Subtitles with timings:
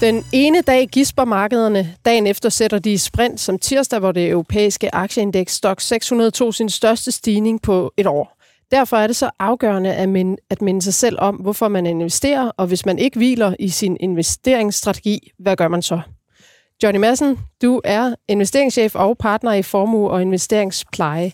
[0.00, 1.94] Den ene dag gisper markederne.
[2.04, 6.68] Dagen efter sætter de sprint som tirsdag, hvor det europæiske aktieindeks Stock 600 tog sin
[6.68, 8.36] største stigning på et år.
[8.70, 12.50] Derfor er det så afgørende at minde, at minde sig selv om, hvorfor man investerer,
[12.56, 16.00] og hvis man ikke hviler i sin investeringsstrategi, hvad gør man så?
[16.82, 21.32] Johnny Madsen, du er investeringschef og partner i Formue og Investeringspleje.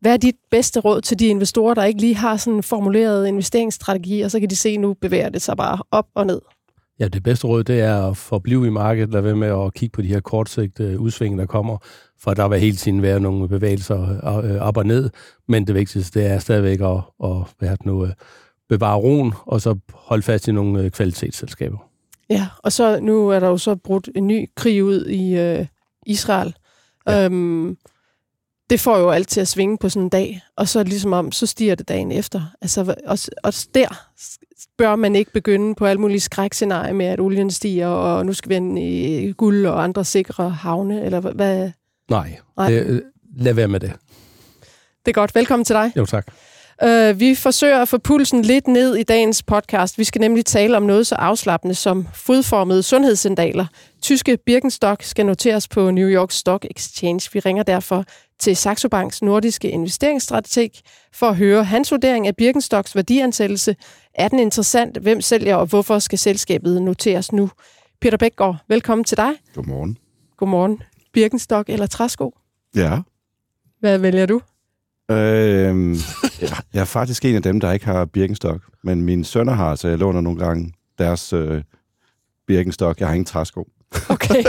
[0.00, 3.26] Hvad er dit bedste råd til de investorer, der ikke lige har sådan en formuleret
[3.26, 6.40] investeringsstrategi, og så kan de se, at nu bevæger det sig bare op og ned?
[7.00, 9.92] Ja, det bedste råd, det er at forblive i markedet, lade være med at kigge
[9.92, 11.78] på de her kortsigtede udsving, der kommer,
[12.18, 14.00] for der vil hele tiden være nogle bevægelser
[14.44, 15.10] øh, op og ned,
[15.48, 18.12] men det vigtigste, det er stadigvæk at, at hvad nu, øh,
[18.68, 21.78] bevare roen, og så holde fast i nogle øh, kvalitetsselskaber.
[22.30, 25.66] Ja, og så nu er der jo så brudt en ny krig ud i øh,
[26.06, 26.54] Israel.
[27.06, 27.24] Ja.
[27.24, 27.76] Øhm,
[28.70, 31.32] det får jo alt til at svinge på sådan en dag, og så ligesom om,
[31.32, 32.42] så stiger det dagen efter.
[32.60, 33.86] Altså, og, og der
[34.78, 38.48] bør man ikke begynde på alle mulige skrækscenarier med, at olien stiger, og nu skal
[38.48, 41.70] vi ind i guld og andre sikre havne, eller hvad?
[42.10, 42.70] Nej, Nej.
[42.70, 43.02] Det,
[43.36, 43.92] lad være med det.
[45.06, 45.34] Det er godt.
[45.34, 45.92] Velkommen til dig.
[45.96, 46.26] Jo, tak.
[46.84, 49.98] Uh, vi forsøger at få pulsen lidt ned i dagens podcast.
[49.98, 53.66] Vi skal nemlig tale om noget så afslappende som fodformede sundhedssandaler.
[54.02, 57.30] Tyske Birkenstock skal noteres på New York Stock Exchange.
[57.32, 58.04] Vi ringer derfor
[58.38, 60.70] til Saxo Banks nordiske investeringsstrateg
[61.12, 63.76] for at høre hans vurdering af Birkenstocks værdiansættelse.
[64.14, 64.96] Er den interessant?
[64.98, 67.50] Hvem sælger, og hvorfor skal selskabet noteres nu?
[68.00, 69.32] Peter Bækgaard, velkommen til dig.
[69.54, 69.98] Godmorgen.
[70.36, 70.82] Godmorgen.
[71.12, 72.34] Birkenstock eller træsko?
[72.74, 72.98] Ja.
[73.80, 74.40] Hvad vælger du?
[75.10, 75.96] Øh,
[76.74, 79.88] jeg er faktisk en af dem, der ikke har Birkenstock, men mine sønner har, så
[79.88, 81.62] jeg låner nogle gange deres øh,
[82.46, 83.00] Birkenstock.
[83.00, 83.68] Jeg har ingen træsko.
[84.08, 84.44] Okay.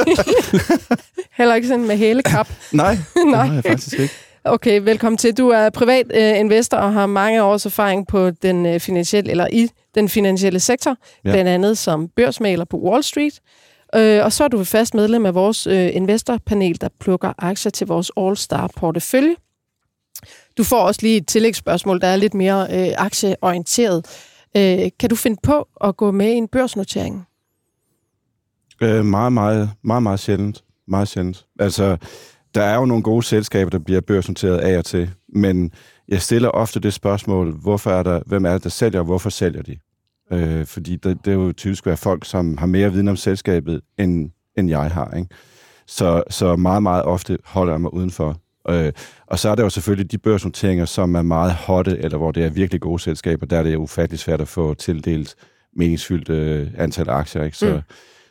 [1.38, 2.50] Heller ikke sådan med hælekap?
[2.74, 4.14] Nej, det har jeg faktisk ikke.
[4.44, 5.38] Okay, velkommen til.
[5.38, 9.48] Du er privat øh, investor og har mange års erfaring på den øh, finansielle eller
[9.52, 10.96] i den finansielle sektor,
[11.26, 11.32] ja.
[11.32, 13.40] blandt andet som børsmaler på Wall Street.
[13.96, 17.88] Øh, og så er du fast medlem af vores øh, investorpanel, der plukker aktier til
[17.88, 19.36] vores All-Star portefølje.
[20.58, 24.06] Du får også lige et tillægsspørgsmål, der er lidt mere øh, aktieorienteret.
[24.58, 27.28] Øh, kan du finde på at gå med i en børsnotering?
[28.82, 30.64] Øh, meget, meget, meget, meget sjældent.
[30.88, 31.46] Meget sjældent.
[31.60, 31.98] Altså,
[32.56, 35.72] der er jo nogle gode selskaber, der bliver børsnoteret af og til, men
[36.08, 39.30] jeg stiller ofte det spørgsmål, hvorfor er der, hvem er det, der sælger, og hvorfor
[39.30, 39.78] sælger de?
[40.32, 43.82] Øh, fordi det, det er jo typisk være folk, som har mere viden om selskabet,
[43.98, 45.14] end, end jeg har.
[45.18, 45.30] Ikke?
[45.88, 48.38] Så, så meget, meget ofte holder jeg mig udenfor.
[48.70, 48.94] Øh,
[49.28, 52.46] og så er der jo selvfølgelig de børsnoteringer, som er meget hotte, eller hvor det
[52.46, 55.36] er virkelig gode selskaber, der er det ufattelig svært at få tildelt
[55.76, 57.44] meningsfyldt øh, antal aktier.
[57.44, 57.58] Ikke?
[57.58, 57.82] Så, mm.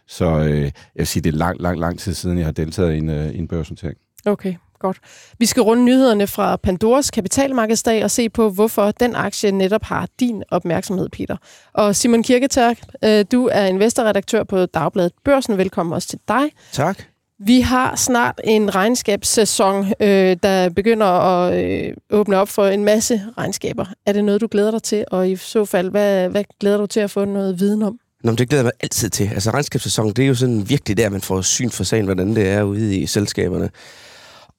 [0.09, 2.95] så øh, jeg vil sige, det er lang, lang, lang tid siden, jeg har deltaget
[2.95, 3.97] i en, øh, en børsnotering.
[4.27, 4.99] Okay, godt.
[5.39, 10.09] Vi skal runde nyhederne fra Pandoras kapitalmarkedsdag og se på, hvorfor den aktie netop har
[10.21, 11.37] din opmærksomhed, Peter.
[11.73, 15.59] Og Simon Kirketerk, øh, du er investorredaktør på Dagbladet Børsen.
[15.59, 16.51] Velkommen også til dig.
[16.73, 17.10] Tak.
[17.45, 23.23] Vi har snart en regnskabssæson, øh, der begynder at øh, åbne op for en masse
[23.39, 23.87] regnskaber.
[24.07, 25.05] Er det noget, du glæder dig til?
[25.11, 27.99] Og i så fald, hvad, hvad glæder du til at få noget viden om?
[28.25, 29.31] Nå, det glæder jeg mig altid til.
[29.35, 32.49] Altså regnskabssæsonen, det er jo sådan virkelig der, man får syn for sagen, hvordan det
[32.49, 33.71] er ude i selskaberne.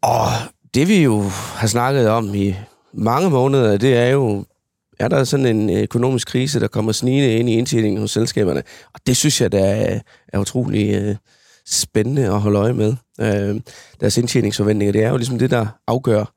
[0.01, 0.27] Og
[0.73, 1.21] det vi jo
[1.55, 2.55] har snakket om i
[2.93, 4.45] mange måneder, det er jo,
[4.99, 8.63] er der sådan en økonomisk krise, der kommer snigende ind i indtjeningen hos selskaberne.
[8.93, 9.99] Og det synes jeg, der er,
[10.33, 11.15] er utrolig øh,
[11.71, 12.95] spændende at holde øje med.
[13.21, 13.61] Øh,
[13.99, 16.33] deres indtjeningsforventninger, det er jo ligesom det, der afgør,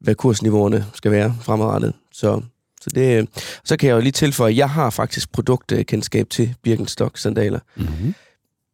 [0.00, 1.92] hvad kursniveauerne skal være fremadrettet.
[2.12, 2.40] Så,
[2.80, 3.28] så, det,
[3.64, 7.58] så kan jeg jo lige tilføje, at jeg har faktisk produktkendskab til Birkenstock-sandaler.
[7.76, 8.14] Mm-hmm.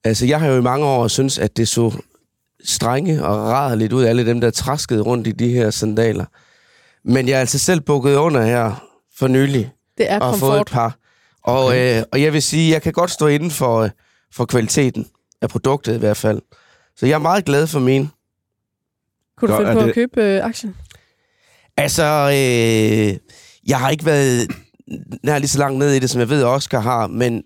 [0.05, 1.93] Altså, jeg har jo i mange år synes at det så
[2.65, 6.25] strenge og ræder lidt ud af alle dem, der traskede rundt i de her sandaler.
[7.05, 9.73] Men jeg er altså selv bukket under her for nylig.
[9.99, 10.49] Det er og komfort.
[10.49, 10.97] fået et par.
[11.43, 11.99] Og, okay.
[11.99, 13.91] øh, og jeg vil sige, jeg kan godt stå inden for, øh,
[14.33, 15.07] for kvaliteten
[15.45, 16.43] af produktet i hvert fald.
[16.97, 18.11] Så jeg er meget glad for min.
[19.37, 19.89] Kunne du finde på det...
[19.89, 20.77] at købe øh, aktien?
[21.77, 23.17] Altså, øh,
[23.67, 24.51] jeg har ikke været
[25.23, 27.43] nær lige så langt ned i det, som jeg ved, Oscar har, men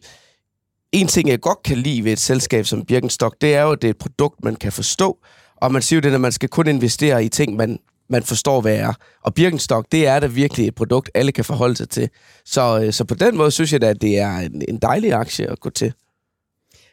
[0.93, 3.83] en ting, jeg godt kan lide ved et selskab som Birkenstock, det er jo, at
[3.83, 5.19] det er et produkt, man kan forstå.
[5.57, 7.79] Og man siger jo det, at man skal kun investere i ting, man,
[8.11, 8.93] man forstår, hvad er.
[9.23, 12.09] Og Birkenstock, det er da virkelig et produkt, alle kan forholde sig til.
[12.45, 15.13] Så, øh, så på den måde synes jeg da, at det er en, en dejlig
[15.13, 15.93] aktie at gå til.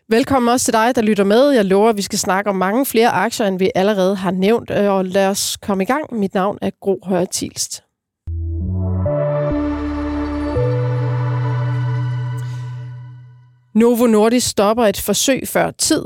[0.10, 1.50] Velkommen også til dig, der lytter med.
[1.50, 4.72] Jeg lover, at vi skal snakke om mange flere aktier, end vi allerede har nævnt.
[4.72, 6.14] Øh, og lad os komme i gang.
[6.14, 7.84] Mit navn er Gro Høje Tilst.
[13.76, 16.04] Novo Nordisk stopper et forsøg før tid.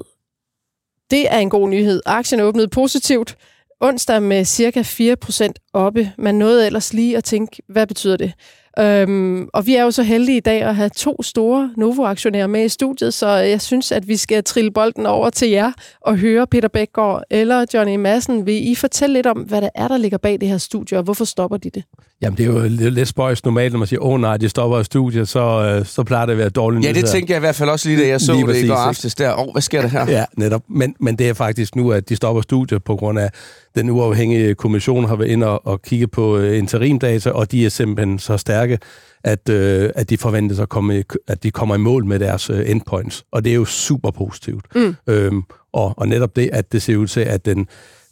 [1.11, 2.01] Det er en god nyhed.
[2.05, 3.37] Aktien åbnede positivt
[3.79, 6.11] onsdag med cirka 4% oppe.
[6.17, 8.33] Man nåede ellers lige at tænke, hvad betyder det?
[8.79, 12.65] Øhm, og vi er jo så heldige i dag at have to store Novo-aktionærer med
[12.65, 15.71] i studiet, så jeg synes, at vi skal trille bolden over til jer
[16.01, 18.45] og høre Peter Bækgaard eller Johnny Madsen.
[18.45, 21.03] Vil I fortælle lidt om, hvad der er, der ligger bag det her studie, og
[21.03, 21.83] hvorfor stopper de det?
[22.21, 24.79] Jamen, det er jo lidt spøjs normalt, når man siger, åh oh, nej, de stopper
[24.79, 26.85] i studiet, så, øh, så plejer det at være dårligt.
[26.85, 28.63] Ja, det tænker jeg i hvert fald også lige, da jeg så lige det præcis,
[28.63, 29.33] i går aftes der.
[29.33, 30.11] Åh, oh, hvad sker der her?
[30.11, 30.61] Ja, netop.
[30.69, 33.29] Men, men det er faktisk nu, at de stopper studiet på grund af,
[33.75, 37.69] den uafhængige kommission har været inde og, og kigge på øh, interimdata, og de er
[37.69, 38.68] simpelthen så stærke,
[39.23, 42.69] at, øh, at de forventes at komme, at de kommer i mål med deres øh,
[42.69, 43.23] endpoints.
[43.31, 44.65] Og det er jo super positivt.
[44.75, 44.95] Mm.
[45.07, 45.43] Øhm,
[45.73, 47.67] og, og netop det, at det ser ud til, at den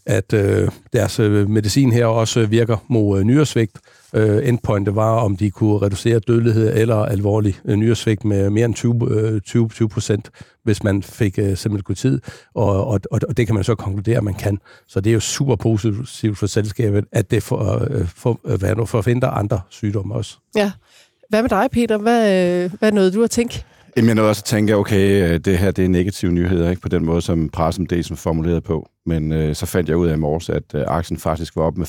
[0.08, 3.78] at øh, deres øh, medicin her også virker mod øh, nyresvigt.
[4.14, 8.76] Øh, endpointet var, om de kunne reducere dødelighed eller alvorlig øh, nyresvigt med mere end
[8.76, 10.30] 20, øh, 20, 20 procent,
[10.64, 11.58] hvis man fik øh,
[11.96, 12.22] tid.
[12.56, 14.60] Og, og, og det kan man så konkludere, at man kan.
[14.88, 18.76] Så det er jo super positivt for selskabet, at det får, øh, for, øh, hvad
[18.76, 20.38] nu, forfinder andre sygdomme også.
[20.56, 20.72] Ja.
[21.30, 21.98] Hvad med dig, Peter?
[21.98, 22.20] Hvad,
[22.64, 23.66] øh, hvad er noget, du har tænkt?
[23.98, 26.82] Jamen, jeg nåede også at tænke, okay, øh, det her det er negative nyheder, ikke
[26.82, 28.90] på den måde, som pressen pressemeddelelsen formuleret på.
[29.06, 31.78] Men øh, så fandt jeg ud af i morges, at øh, aktien faktisk var op
[31.78, 31.88] med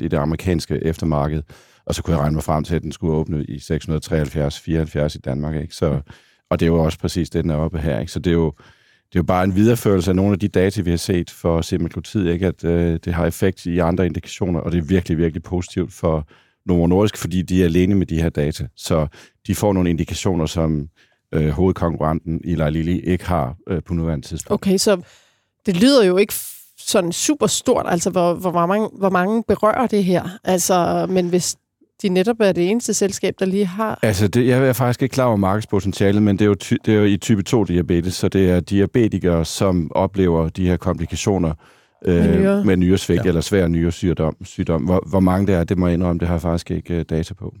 [0.00, 1.42] 5% i det amerikanske eftermarked.
[1.86, 5.18] Og så kunne jeg regne mig frem til, at den skulle åbne i 673-74 i
[5.24, 5.54] Danmark.
[5.54, 5.74] Ikke?
[5.74, 6.00] Så,
[6.50, 8.00] og det er jo også præcis det, den er oppe her.
[8.00, 8.12] Ikke?
[8.12, 8.52] Så det er jo,
[9.08, 11.60] det er jo bare en videreførelse af nogle af de data, vi har set for
[11.60, 12.46] semaglutid, ikke?
[12.46, 16.28] at øh, det har effekt i andre indikationer, og det er virkelig, virkelig positivt for
[16.66, 18.66] Novo Nordisk, fordi de er alene med de her data.
[18.76, 19.06] Så
[19.46, 20.88] de får nogle indikationer, som
[21.34, 24.62] øh, hovedkonkurrenten Eli Lilly ikke har øh, på nuværende tidspunkt.
[24.62, 25.02] Okay, så
[25.66, 26.34] det lyder jo ikke
[26.78, 30.28] sådan super stort, altså hvor, hvor, mange, hvor mange berører det her.
[30.44, 31.56] Altså, men hvis
[32.02, 33.98] de netop er det eneste selskab, der lige har...
[34.02, 36.94] Altså, det, jeg er faktisk ikke klar over markedspotentialet, men det er, jo ty, det
[36.94, 41.54] er jo i type 2-diabetes, så det er diabetikere, som oplever de her komplikationer
[42.04, 42.64] øh, med, nyre.
[42.64, 43.28] med nyresvigt ja.
[43.28, 44.36] eller svær nyresygdom.
[44.44, 44.82] Sygdom.
[44.82, 47.02] Hvor, hvor mange det er, det må jeg indrømme, det har jeg faktisk ikke uh,
[47.10, 47.54] data på.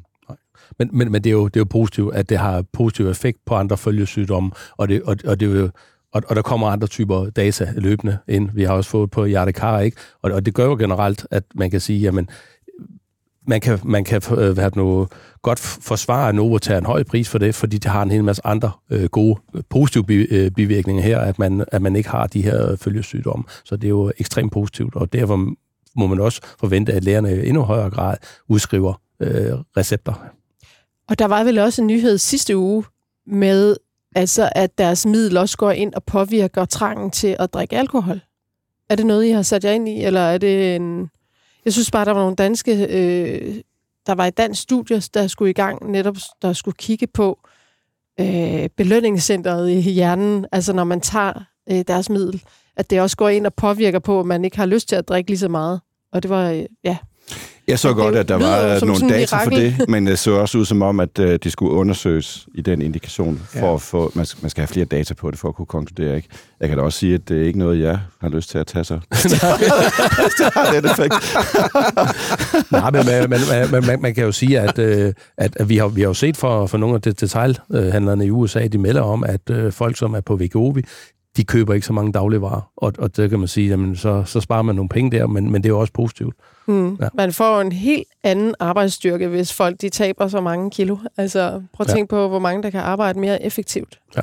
[0.78, 3.38] Men, men, men det, er jo, det er jo positivt, at det har positiv effekt
[3.46, 5.70] på andre følgesygdomme, og det, og, og det er jo
[6.12, 8.50] og, og der kommer andre typer data løbende ind.
[8.54, 9.96] Vi har også fået på hjertekar, ikke?
[10.22, 12.28] Og, og det gør jo generelt, at man kan sige, jamen,
[13.46, 15.08] man kan, man kan øh, have noget,
[15.42, 18.24] godt forsvare, at Novo tager en høj pris for det, fordi det har en hel
[18.24, 22.08] masse andre øh, gode, øh, positive bi, øh, bivirkninger her, at man, at man ikke
[22.08, 23.44] har de her følgesygdomme.
[23.64, 25.36] Så det er jo ekstremt positivt, og derfor
[25.96, 28.16] må man også forvente, at lægerne i endnu højere grad
[28.48, 30.39] udskriver øh, recepter.
[31.10, 32.84] Og der var vel også en nyhed sidste uge
[33.26, 33.76] med,
[34.14, 38.20] altså, at deres middel også går ind og påvirker trangen til at drikke alkohol.
[38.88, 41.10] Er det noget, I har sat jer ind i, eller er det en...
[41.64, 42.86] Jeg synes bare, der var nogle danske...
[42.86, 43.60] Øh,
[44.06, 47.38] der var et dansk studie, der skulle i gang, netop der skulle kigge på
[48.20, 51.32] øh, belønningscenteret i hjernen, altså når man tager
[51.70, 52.42] øh, deres middel,
[52.76, 55.08] at det også går ind og påvirker på, at man ikke har lyst til at
[55.08, 55.80] drikke lige så meget.
[56.12, 56.96] Og det var, øh, ja,
[57.70, 60.64] jeg så godt, at der var nogle data for det, men det så også ud
[60.64, 63.74] som om, at uh, det skulle undersøges i den indikation, for ja.
[63.74, 66.16] at få, man, man skal have flere data på det, for at kunne konkludere.
[66.16, 66.28] Ikke?
[66.60, 68.66] Jeg kan da også sige, at det er ikke noget, jeg har lyst til at
[68.66, 69.00] tage sig.
[70.38, 71.14] det har den effekt.
[72.72, 73.40] Nej, men man,
[73.70, 76.14] man, man, man kan jo sige, at, øh, at, at vi, har, vi har jo
[76.14, 79.96] set for, for nogle af de detaljhandlerne i USA, de melder om, at uh, folk,
[79.96, 80.82] som er på Vegovi,
[81.36, 84.40] de køber ikke så mange dagligvarer, og, og det kan man sige, jamen, så, så
[84.40, 86.34] sparer man nogle penge der, men, men det er jo også positivt.
[86.70, 86.98] Mm.
[87.00, 87.08] Ja.
[87.14, 90.96] Man får en helt anden arbejdsstyrke, hvis folk de taber så mange kilo.
[91.16, 91.94] Altså, prøv at ja.
[91.94, 93.98] tænke på, hvor mange der kan arbejde mere effektivt.
[94.16, 94.20] Ja.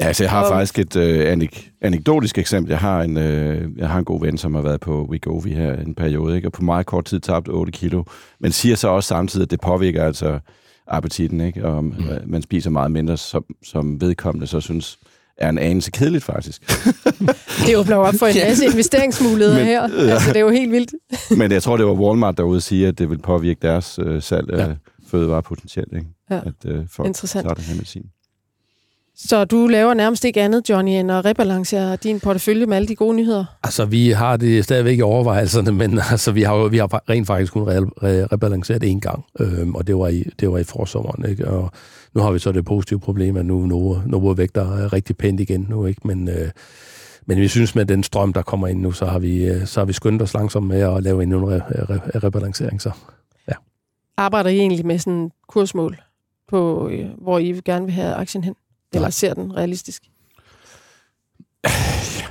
[0.00, 0.48] Ja, altså jeg har og...
[0.48, 2.70] faktisk et øh, anek- anekdotisk eksempel.
[2.70, 5.76] Jeg har, en, øh, jeg har en god ven, som har været på Wegovy her
[5.76, 6.48] en periode, ikke?
[6.48, 8.04] og på meget kort tid tabt 8 kilo.
[8.40, 10.38] Men siger så også samtidig, at det påvirker altså
[10.86, 11.64] appetitten, ikke?
[11.64, 11.94] og mm.
[12.26, 14.98] man spiser meget mindre, som, som vedkommende så synes,
[15.40, 16.70] er en anelse kedeligt, faktisk.
[17.66, 19.82] det åbner jo op for en masse investeringsmuligheder men, her.
[19.82, 20.94] Altså, det er jo helt vildt.
[21.38, 24.22] men jeg tror, det var Walmart derude at sige, at det vil påvirke deres øh,
[24.22, 24.74] salg af ja.
[25.10, 25.92] fødevare potentielt.
[25.92, 26.06] Ikke?
[26.30, 26.36] Ja.
[26.36, 27.44] At øh, folk Interessant.
[27.44, 28.02] tager det her medicin.
[29.28, 32.94] Så du laver nærmest ikke andet, Johnny, end at rebalancere din portefølje med alle de
[32.94, 33.44] gode nyheder?
[33.62, 37.52] Altså, vi har det stadigvæk i overvejelserne, men altså, vi har, vi har rent faktisk
[37.52, 41.30] kun re- re- rebalanceret en gang, øhm, og det var i, det var i forsommeren.
[41.30, 41.48] Ikke?
[41.48, 41.70] Og
[42.14, 45.40] nu har vi så det positive problem, at nu Novo, Novo vægter er rigtig pænt
[45.40, 46.00] igen nu, ikke?
[46.04, 46.50] Men, øh,
[47.26, 49.80] men vi synes, med den strøm, der kommer ind nu, så har vi, øh, så
[49.80, 52.82] har vi skyndt os langsomt med at lave en re- re- rebalancering.
[52.82, 52.90] Så,
[53.48, 53.54] ja.
[54.16, 56.00] Arbejder I egentlig med sådan kursmål,
[56.48, 58.54] på, øh, hvor I gerne vil have aktien hen?
[58.92, 59.10] Eller Nej.
[59.10, 60.02] ser den realistisk?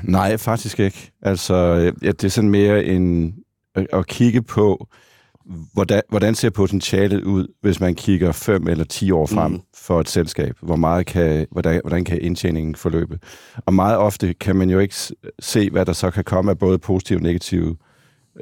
[0.03, 1.11] Nej, faktisk ikke.
[1.21, 1.55] Altså,
[2.01, 3.35] ja, det er sådan mere en
[3.75, 4.87] at kigge på,
[5.73, 9.59] hvordan, hvordan ser potentialet ud, hvis man kigger 5 eller 10 år frem mm.
[9.75, 10.55] for et selskab?
[10.61, 13.19] Hvor meget kan, hvordan, hvordan kan indtjeningen forløbe?
[13.65, 14.95] Og meget ofte kan man jo ikke
[15.39, 17.75] se, hvad der så kan komme af både positive og negative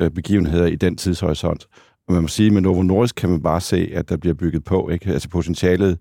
[0.01, 1.67] øh, begivenheder i den tidshorisont.
[2.07, 4.33] Og man må sige, at med Novo Nordisk kan man bare se, at der bliver
[4.33, 4.89] bygget på.
[4.89, 5.12] Ikke?
[5.12, 5.97] Altså potentialet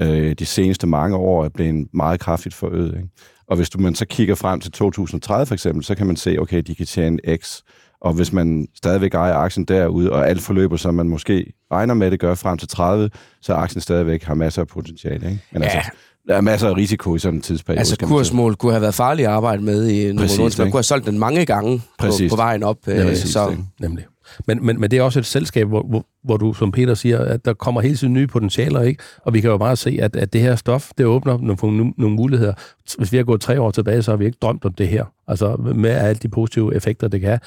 [0.00, 2.94] øh, de seneste mange år er blevet meget kraftigt forøget.
[2.96, 3.08] Ikke?
[3.48, 6.36] Og hvis du, man så kigger frem til 2030 for eksempel, så kan man se,
[6.40, 7.60] okay, de kan tjene X.
[8.00, 12.10] Og hvis man stadigvæk ejer aktien derude, og alt forløber, som man måske regner med,
[12.10, 13.10] det gør frem til 30,
[13.42, 15.14] så aktien stadigvæk har masser af potentiale.
[15.30, 15.42] Ikke?
[15.52, 15.68] Men Ja.
[15.68, 15.90] altså,
[16.28, 17.78] der er masser af risiko i sådan en tidsperiode.
[17.78, 20.58] Altså kursmål kunne have været farligt at arbejde med i Novo Præcis.
[20.58, 22.32] Man kunne have solgt den mange gange på, Præcis.
[22.32, 22.76] på vejen op.
[22.86, 23.56] Ja, øh, præcis, så?
[23.80, 24.04] Nemlig.
[24.46, 27.18] Men, men, men det er også et selskab, hvor, hvor, hvor du, som Peter siger,
[27.18, 29.02] at der kommer hele tiden nye potentialer, ikke?
[29.24, 32.16] Og vi kan jo bare se, at, at det her stof, det åbner nogle, nogle
[32.16, 32.54] muligheder.
[32.98, 35.04] Hvis vi har gået tre år tilbage, så har vi ikke drømt om det her.
[35.28, 37.40] Altså med alle de positive effekter, det kan have.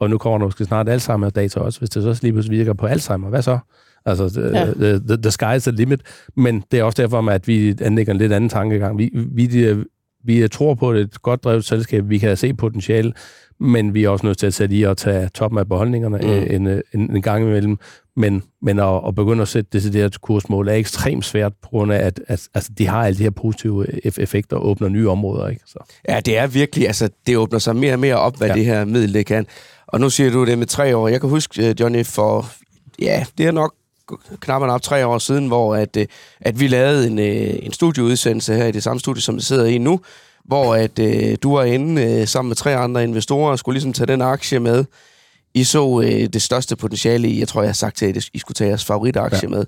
[0.00, 1.78] Og nu kommer der måske snart Alzheimer-data også.
[1.78, 3.58] Hvis det så lige pludselig virker på Alzheimer, hvad så?
[4.06, 4.98] Altså, Ja.
[4.98, 6.00] the, the sky is the limit.
[6.36, 8.98] Men det er også derfor, at vi anlægger en lidt anden tankegang.
[8.98, 9.46] Vi, vi,
[10.26, 12.08] vi tror på det er et godt drevet selskab.
[12.08, 13.12] Vi kan se potentiale,
[13.60, 16.24] men vi er også nødt til at sætte i og tage toppen af beholdningerne Mm.
[16.28, 16.66] mm.
[16.66, 17.78] en, en, en gang imellem.
[18.18, 22.06] Men, men at, at begynde at sætte decideret kursmål er ekstremt svært, på grund af,
[22.06, 25.48] at, at altså, de har alle de her positive eff- effekter og åbner nye områder.
[25.48, 25.62] Ikke?
[25.66, 25.78] Så.
[26.08, 28.54] Ja, det er virkelig, altså det åbner sig mere og mere op, hvad ja.
[28.54, 29.46] Det her middel det kan.
[29.86, 31.08] Og nu siger du det med tre år.
[31.08, 32.46] Jeg kan huske, øh, Johnny, for,
[33.02, 33.74] ja, det er nok
[34.40, 36.06] knap og op tre år siden, hvor at, øh,
[36.40, 39.64] at vi lavede en, øh, en studieudsendelse her i det samme studie, som vi sidder
[39.64, 40.00] i nu,
[40.44, 43.92] hvor at øh, du var inde øh, sammen med tre andre investorer og skulle ligesom
[43.92, 44.84] tage den aktie med.
[45.54, 48.28] I så øh, det største potentiale i, jeg tror, jeg har sagt til jer, at
[48.34, 49.56] I skulle tage jeres favoritaktie ja.
[49.56, 49.64] med.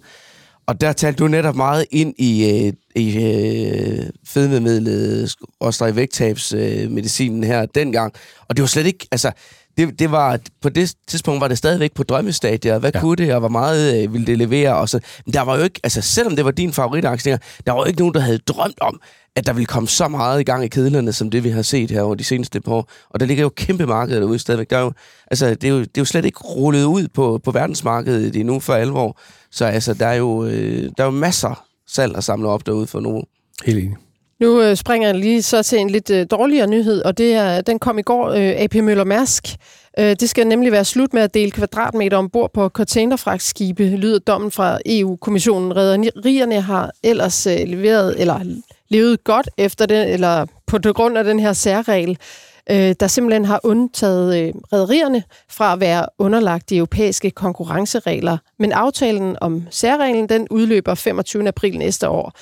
[0.67, 7.45] Og der talte du netop meget ind i, øh, i øh, fedmemidlet, også i vægttabsmedicinen
[7.45, 8.13] øh, her dengang.
[8.49, 9.33] Og det var slet ikke, altså,
[9.79, 12.81] det, det var, på det tidspunkt var det stadigvæk på drømmestadiet.
[12.81, 13.01] Hvad ja.
[13.01, 14.77] Kunne det, og hvor meget øh, ville det levere?
[14.77, 17.79] Og så, men der var jo ikke, altså selvom det var din favoritaktie, der var
[17.81, 19.01] jo ikke nogen, der havde drømt om,
[19.37, 21.91] at der ville komme så meget i gang i kedlerne, som det vi har set
[21.91, 22.91] her over de seneste par år.
[23.11, 24.71] Og der ligger jo kæmpe markeder derude stadigvæk.
[24.71, 24.93] Der er jo,
[25.31, 28.61] altså, det, er jo, det er jo slet ikke rullet ud på, på verdensmarkedet endnu
[28.61, 29.19] for alvor.
[29.51, 32.87] Så altså, der er jo, øh, der er jo masser salg at samle op derude
[32.87, 33.23] for nu.
[33.65, 33.97] Helt enig.
[34.41, 37.61] Nu øh, springer jeg lige så til en lidt øh, dårligere nyhed, og det er,
[37.61, 39.45] den kom i går, øh, AP Møller Mærsk.
[39.99, 44.51] Øh, det skal nemlig være slut med at dele kvadratmeter ombord på containerfragtskibe, lyder dommen
[44.51, 45.77] fra EU-kommissionen.
[45.77, 48.41] Rederierne har ellers øh, leveret, eller
[48.89, 52.19] levet godt efter den, eller på grund af den her særregel,
[52.71, 58.39] øh, der simpelthen har undtaget øh, rederierne fra at være underlagt de europæiske konkurrenceregler.
[58.59, 61.49] Men aftalen om særreglen, den udløber 25.
[61.49, 62.33] april næste år.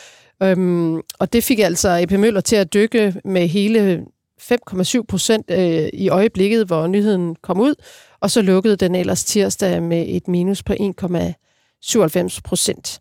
[0.42, 4.04] Øhm, og det fik altså AP Møller til at dykke med hele
[4.40, 7.74] 5,7 procent øh, i øjeblikket, hvor nyheden kom ud,
[8.20, 13.00] og så lukkede den ellers tirsdag med et minus på 1,97 procent.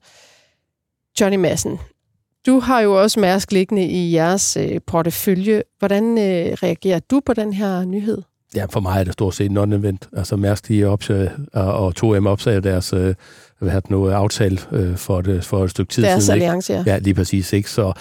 [1.22, 1.80] Johnny Madsen,
[2.46, 5.64] du har jo også Mærsk liggende i jeres øh, portefølje.
[5.80, 8.22] Hvordan øh, reagerer du på den her nyhed?
[8.56, 10.18] Ja, for mig er det stort set non-event.
[10.18, 13.16] Altså Mærsk, de opsagde, og 2M opsagde deres øh,
[13.60, 16.38] hvad hedder det nu, aftale øh, for, det, for et stykke tid Deres siden.
[16.38, 16.46] Ikke?
[16.46, 16.84] alliance, ja.
[16.86, 17.54] Ja, lige præcis.
[17.54, 17.70] Ikke?
[17.70, 17.94] Så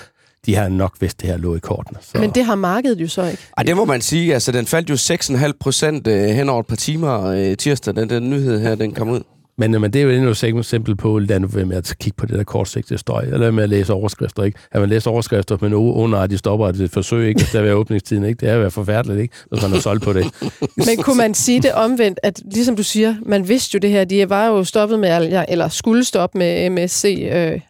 [0.46, 1.98] de har nok vidst, det her lå i kortene.
[2.02, 2.18] Så.
[2.18, 3.42] Men det har markedet jo så ikke.
[3.56, 4.34] Ej, det må man sige.
[4.34, 8.10] Altså, den faldt jo 6,5 procent øh, hen over et par timer øh, tirsdag, den,
[8.10, 9.20] den nyhed her, den kom ud.
[9.58, 12.26] Men, men det er jo endnu et eksempel på, nu være med at kigge på
[12.26, 14.58] det der kortsigtede støj, eller med at læse overskrifter, ikke?
[14.72, 17.46] At man læser overskrifter, men under at de stopper et forsøg, ikke?
[17.52, 18.40] Der er åbningstiden, ikke?
[18.40, 19.34] Det er jo forfærdeligt, ikke?
[19.50, 20.26] Hvis man har solgt på det.
[20.86, 24.04] Men kunne man sige det omvendt, at ligesom du siger, man vidste jo det her,
[24.04, 27.60] de var jo stoppet med, eller skulle stoppe med MSC, øh,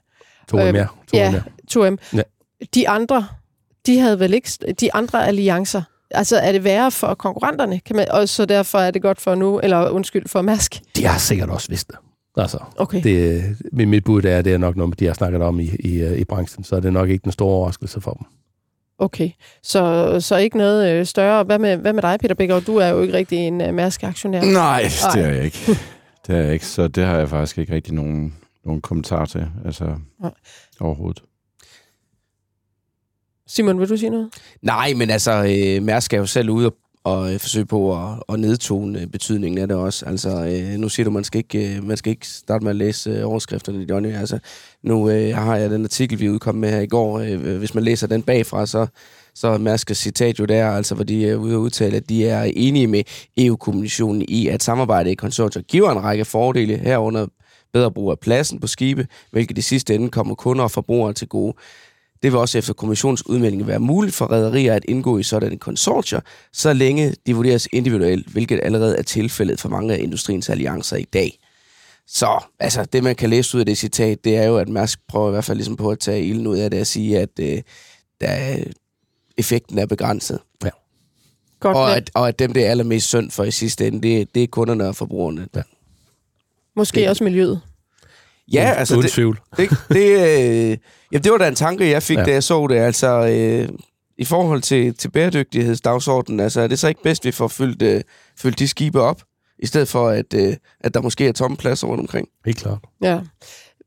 [0.48, 0.86] To Øh, mere.
[1.12, 1.42] To ja, mere.
[1.70, 1.96] 2M.
[2.16, 2.22] Ja.
[2.74, 3.26] De andre,
[3.86, 4.48] de havde vel ikke,
[4.80, 8.90] de andre alliancer, altså er det værre for konkurrenterne, kan man, og så derfor er
[8.90, 10.80] det godt for nu, eller undskyld, for Mærsk?
[10.96, 11.96] De har sikkert også vidst det.
[12.36, 13.02] Altså, Okay.
[13.02, 15.70] det, mit, mit bud er, at det er nok noget, de har snakket om i,
[15.78, 18.26] i, øh, i branchen, så er det nok ikke den store overraskelse for dem.
[18.98, 19.30] Okay,
[19.62, 21.44] så, så ikke noget øh, større.
[21.44, 22.60] Hvad med, hvad med dig, Peter Bækker?
[22.60, 24.40] Du er jo ikke rigtig en uh, Mærsk-aktionær.
[24.44, 25.24] Nej, det Nej.
[25.24, 25.58] er jeg ikke.
[26.26, 28.34] Det er jeg ikke, så det har jeg faktisk ikke rigtig nogen,
[28.64, 29.84] nogen kommentar til, altså
[30.20, 30.30] Nej.
[30.80, 31.22] overhovedet.
[33.46, 34.28] Simon, vil du sige noget?
[34.62, 38.22] Nej, men altså, øh, Mærsk er jo selv ude og, og øh, forsøge på at,
[38.28, 40.06] at nedtone øh, betydningen af det også.
[40.06, 42.76] Altså, øh, nu siger du, man skal ikke, øh, man skal ikke starte med at
[42.76, 44.14] læse øh, overskrifterne, Johnny.
[44.14, 44.38] Altså,
[44.82, 47.18] nu øh, har jeg den artikel, vi udkom med her i går.
[47.18, 48.86] Øh, øh, hvis man læser den bagfra, så,
[49.34, 52.28] så er Mærskes citat jo der, altså, hvor de er ude og udtale, at de
[52.28, 53.02] er enige med
[53.36, 57.26] EU-kommissionen i, at samarbejde i konsortier giver en række fordele herunder
[57.74, 61.28] bedre brug af pladsen på skibe, hvilket i sidste ende kommer kunder og forbrugere til
[61.28, 61.54] gode.
[62.24, 66.20] Det vil også efter kommissionens udmelding være muligt for rædderier at indgå i sådanne konsortier,
[66.52, 71.04] så længe de vurderes individuelt, hvilket allerede er tilfældet for mange af industriens alliancer i
[71.04, 71.38] dag.
[72.06, 74.98] Så altså, det, man kan læse ud af det citat, det er jo, at Mærsk
[75.08, 77.30] prøver i hvert fald ligesom på at tage ilden ud af det og sige, at
[77.40, 77.62] øh,
[78.20, 78.64] der er,
[79.38, 80.38] effekten er begrænset.
[81.60, 84.34] Godt Og at, og at dem, det er allermest synd for i sidste ende, det,
[84.34, 85.48] det er kunderne og forbrugerne.
[85.56, 85.62] Ja.
[86.76, 87.60] Måske Det- også miljøet.
[88.52, 89.38] Ja, Uden- altså uden det, tvivl.
[89.56, 90.76] det, det, øh,
[91.12, 92.20] jamen, det var da en tanke, jeg fik, Ja.
[92.20, 92.26] ja.
[92.26, 92.76] da jeg så det.
[92.76, 93.68] Altså, øh,
[94.18, 97.82] i forhold til, til bæredygtighedsdagsordenen, altså, er det så ikke bedst, at vi får fyldt,
[97.82, 98.00] øh,
[98.38, 99.22] fyldt de skibe op,
[99.58, 102.28] i stedet for, at, øh, at der måske er tomme pladser rundt omkring?
[102.46, 102.78] Helt klart.
[103.02, 103.18] Ja.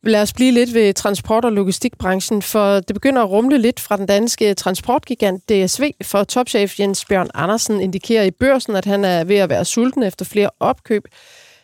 [0.03, 3.97] Lad os blive lidt ved transport- og logistikbranchen, for det begynder at rumle lidt fra
[3.97, 9.23] den danske transportgigant DSV, for topchef Jens Bjørn Andersen indikerer i børsen, at han er
[9.23, 11.03] ved at være sulten efter flere opkøb.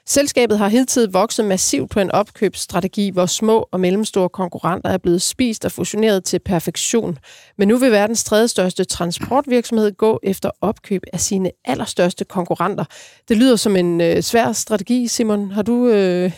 [0.07, 5.21] Selskabet har hidtil vokset massivt på en opkøbsstrategi, hvor små og mellemstore konkurrenter er blevet
[5.21, 7.17] spist og fusioneret til perfektion.
[7.57, 12.85] Men nu vil verdens tredje største transportvirksomhed gå efter opkøb af sine allerstørste konkurrenter.
[13.29, 15.51] Det lyder som en øh, svær strategi, Simon.
[15.51, 16.31] Har du øh,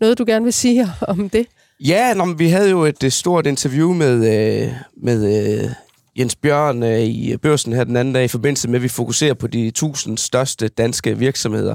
[0.00, 1.46] noget, du gerne vil sige om det?
[1.80, 5.70] Ja, nå, men vi havde jo et, øh, stort interview med, øh, med øh,
[6.18, 9.34] Jens Bjørn øh, i børsen her den anden dag, i forbindelse med, at vi fokuserer
[9.34, 11.74] på de 1000 største danske virksomheder.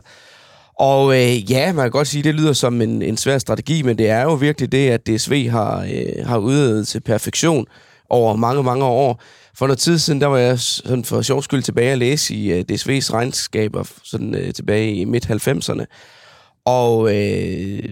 [0.81, 3.81] Og øh, ja, man kan godt sige, at det lyder som en, en svær strategi,
[3.81, 7.65] men det er jo virkelig det, at DSV har, øh, har udøvet til perfektion
[8.09, 9.21] over mange, mange år.
[9.55, 12.51] For noget tid siden, der var jeg sådan for sjov skyld tilbage at læse i
[12.51, 15.85] øh, DSV's regnskaber sådan, øh, tilbage i midt-90'erne.
[16.65, 17.83] Og øh,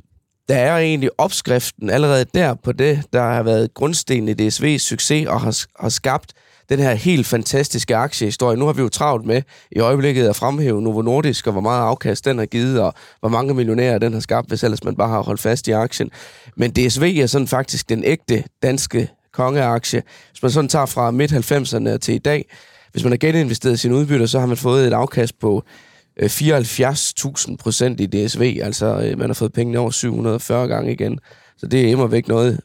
[0.49, 5.27] der er egentlig opskriften allerede der på det, der har været grundstenen i DSV's succes
[5.27, 6.33] og har, har skabt
[6.69, 8.57] den her helt fantastiske aktiehistorie.
[8.57, 11.81] Nu har vi jo travlt med i øjeblikket at fremhæve Novo Nordisk, og hvor meget
[11.81, 15.09] afkast den har givet, og hvor mange millionærer den har skabt, hvis ellers man bare
[15.09, 16.11] har holdt fast i aktien.
[16.55, 20.03] Men DSV er sådan faktisk den ægte danske kongeaktie.
[20.31, 22.45] Hvis man sådan tager fra midt-90'erne til i dag,
[22.91, 25.63] hvis man har geninvesteret sin udbytter, så har man fået et afkast på
[26.19, 28.59] øh, 74.000 procent i DSV.
[28.63, 31.19] Altså, øh, man har fået pengene over 740 gange igen.
[31.57, 32.59] Så det er immer væk noget.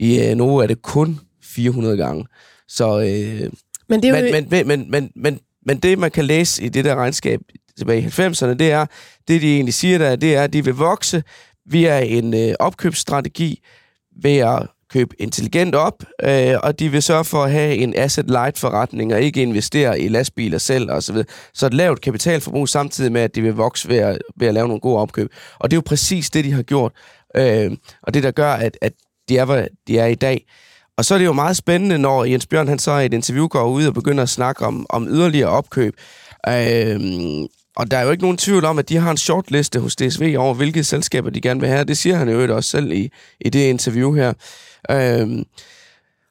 [0.00, 2.24] I øh, Novo er det kun 400 gange.
[2.70, 3.50] Så, øh,
[3.88, 4.32] Men det er jo...
[4.32, 7.40] men, men, men, men, men, men, det, man kan læse i det der regnskab
[7.78, 8.86] tilbage i 90'erne, det er,
[9.28, 11.22] det de egentlig siger der, det er, at de vil vokse
[11.66, 13.60] via en øh, opkøbsstrategi,
[14.22, 18.58] ved at købe intelligent op, øh, og de vil sørge for at have en asset-light
[18.58, 21.16] forretning, og ikke investere i lastbiler selv osv.
[21.16, 24.54] Så, så et lavt kapitalforbrug samtidig med, at de vil vokse ved at, ved at
[24.54, 25.32] lave nogle gode opkøb.
[25.58, 26.92] Og det er jo præcis det, de har gjort,
[27.36, 27.70] øh,
[28.02, 28.92] og det, der gør, at, at
[29.28, 30.46] de er, hvor de er i dag.
[31.00, 33.46] Og så er det jo meget spændende, når Jens Bjørn han så i et interview
[33.46, 35.94] går ud og begynder at snakke om, om yderligere opkøb.
[36.48, 39.96] Øhm, og der er jo ikke nogen tvivl om, at de har en shortliste hos
[39.96, 41.84] DSV over, hvilke selskaber de gerne vil have.
[41.84, 43.10] Det siger han jo også selv i,
[43.40, 44.32] i det interview her.
[44.90, 45.44] Øhm,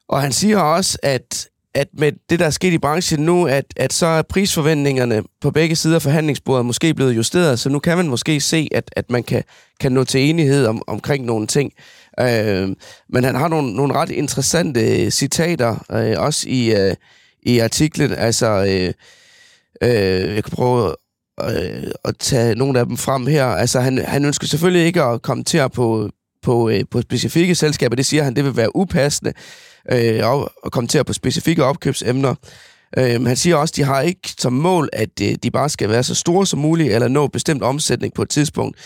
[0.08, 3.64] og han siger også, at, at med det, der er sket i branchen nu, at,
[3.76, 7.96] at så er prisforventningerne på begge sider af forhandlingsbordet måske blevet justeret, så nu kan
[7.96, 9.42] man måske se, at, at man kan,
[9.80, 11.72] kan nå til enighed om, omkring nogle ting.
[12.20, 12.68] Øh,
[13.08, 16.94] men han har nogle, nogle ret interessante øh, citater, øh, også i, øh,
[17.42, 18.12] i artiklen.
[18.12, 18.92] Altså, øh,
[19.82, 20.94] øh, jeg kan prøve
[21.42, 23.44] øh, at tage nogle af dem frem her.
[23.44, 26.10] Altså, han, han ønsker selvfølgelig ikke at kommentere på,
[26.42, 27.96] på, øh, på specifikke selskaber.
[27.96, 29.32] Det siger han, det vil være upassende
[29.92, 30.28] øh,
[30.62, 32.34] og kommentere på specifikke opkøbsemner.
[32.98, 35.88] Øh, han siger også, at de har ikke som mål, at øh, de bare skal
[35.88, 38.76] være så store som muligt, eller nå bestemt omsætning på et tidspunkt.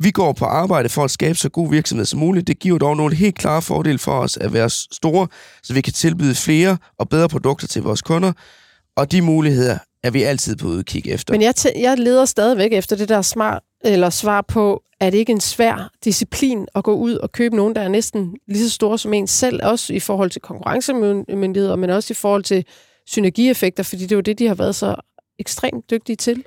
[0.00, 2.46] Vi går på arbejde for at skabe så god virksomhed som muligt.
[2.46, 5.28] Det giver dog nogle helt klare fordele for os at være store,
[5.62, 8.32] så vi kan tilbyde flere og bedre produkter til vores kunder.
[8.96, 11.34] Og de muligheder er vi altid på udkig efter.
[11.34, 15.32] Men jeg, jeg leder stadigvæk efter det der smart, eller svar på, er det ikke
[15.32, 18.98] en svær disciplin at gå ud og købe nogen, der er næsten lige så store
[18.98, 22.64] som en selv, også i forhold til konkurrencemyndigheder, men også i forhold til
[23.06, 24.94] synergieffekter, fordi det er jo det, de har været så
[25.38, 26.44] ekstremt dygtige til.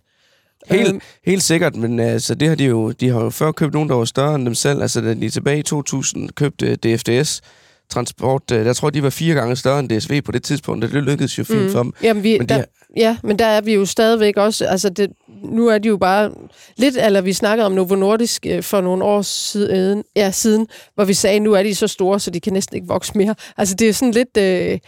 [0.70, 3.74] Helt, Øhm, helt sikkert, men altså, det har de jo, de har jo før købt
[3.74, 4.82] nogen, der var større end dem selv.
[4.82, 7.42] Altså, da de tilbage i 2000 købte DFDS
[7.92, 10.92] Transport, øh, jeg tror, de var fire gange større end DSV på det tidspunkt, og
[10.92, 11.70] det lykkedes jo fint mm.
[11.72, 11.94] for dem.
[12.04, 12.66] Jamen, vi, Men de der, har-
[12.98, 15.10] ja, men der er vi jo stadigvæk også, altså det,
[15.44, 16.32] nu er de jo bare
[16.78, 21.06] lidt, eller vi snakkede om Novo Nordisk øh, for nogle år siden, ja, siden, hvor
[21.06, 23.36] vi sagde, nu er de så store, så de kan næsten ikke vokse mere.
[23.58, 24.80] Altså det er sådan lidt, øh,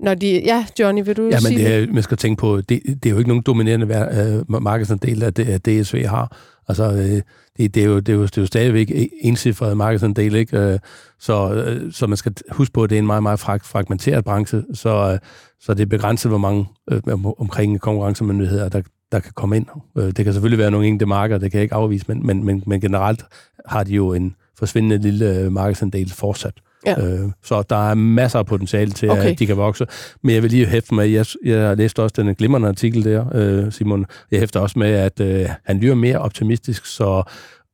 [0.00, 2.56] når de, ja, Johnny, vil du Ja, men sige det er, man skal tænke på,
[2.60, 6.36] det, det er jo ikke nogen dominerende øh, markedsandel, at, det- at DSV har.
[6.70, 7.22] Altså, øh,
[7.56, 10.58] det, det, er jo, det, er jo, det er jo stadigvæk encifret markedsandel, ikke?
[10.58, 10.78] Øh,
[11.18, 14.62] så, øh, så man skal huske på, at det er en meget, meget fragmenteret branche,
[14.74, 15.18] så, øh,
[15.60, 17.02] så det er begrænset, hvor mange øh,
[17.38, 19.66] omkring konkurrencemyndigheder, der, der kan komme ind.
[19.96, 22.62] Det kan selvfølgelig være nogle enkelte markeder, det kan jeg ikke afvise, men, men, men,
[22.66, 23.24] men generelt
[23.68, 26.54] har de jo en forsvindende lille markedsandel fortsat.
[26.86, 27.00] Ja.
[27.06, 29.30] Øh, så der er masser af potentiale til, Okay.
[29.32, 29.86] at de kan vokse.
[30.22, 33.72] Men jeg vil lige hæfte med, jeg, jeg læste også den glimrende artikel der, øh,
[33.72, 34.06] Simon.
[34.30, 37.22] Jeg hæfter også med, at øh, han lyder mere optimistisk, så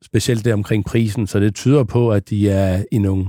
[0.05, 3.27] specielt det omkring prisen, så det tyder på, at de er i nogle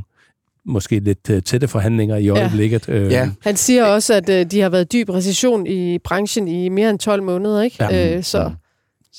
[0.65, 2.89] måske lidt øh, tætte forhandlinger i øjeblikket.
[2.89, 3.29] Øh, Ja.
[3.41, 6.99] Han siger også, at øh, de har været dyb recession i branchen i mere end
[6.99, 7.83] 12 månder, ikke?
[7.83, 8.15] Ja.
[8.17, 8.51] Øh, så,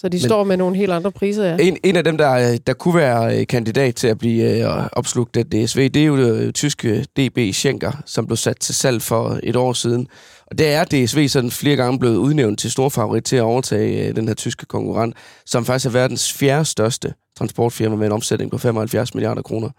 [0.00, 1.56] Så de Men, står med nogle helt andre priser, ja.
[1.60, 5.46] En, en af dem, der, der kunne være kandidat til at blive øh, opslugt af
[5.46, 9.56] DSV, det er jo det tyske DB Schenker, som blev sat til salg for et
[9.56, 10.06] år siden.
[10.46, 14.08] Og det er DSV sådan flere gange blevet udnævnt til stor favorit til at overtage
[14.08, 18.50] øh, den her tyske konkurrent, som faktisk er verdens fjerde største transportfirma med en omsætning
[18.50, 19.70] på 75 milliarder kroner.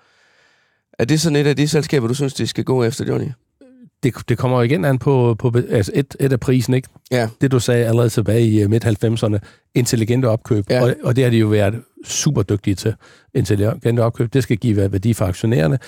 [0.99, 3.27] Er det sådan et af de selskaber, du synes, de skal gå efter, Johnny?
[4.03, 6.89] Det, det kommer igen an på, på altså et, et af prisen, ikke?
[7.11, 7.29] Ja.
[7.41, 9.37] Det, du sagde allerede tilbage i øh, midt-90'erne,
[9.75, 10.83] intelligente opkøb, ja.
[10.83, 12.93] og, og det har de jo været super dygtige til.
[13.35, 15.79] Intelligente opkøb, det skal give værdi for aktionærerne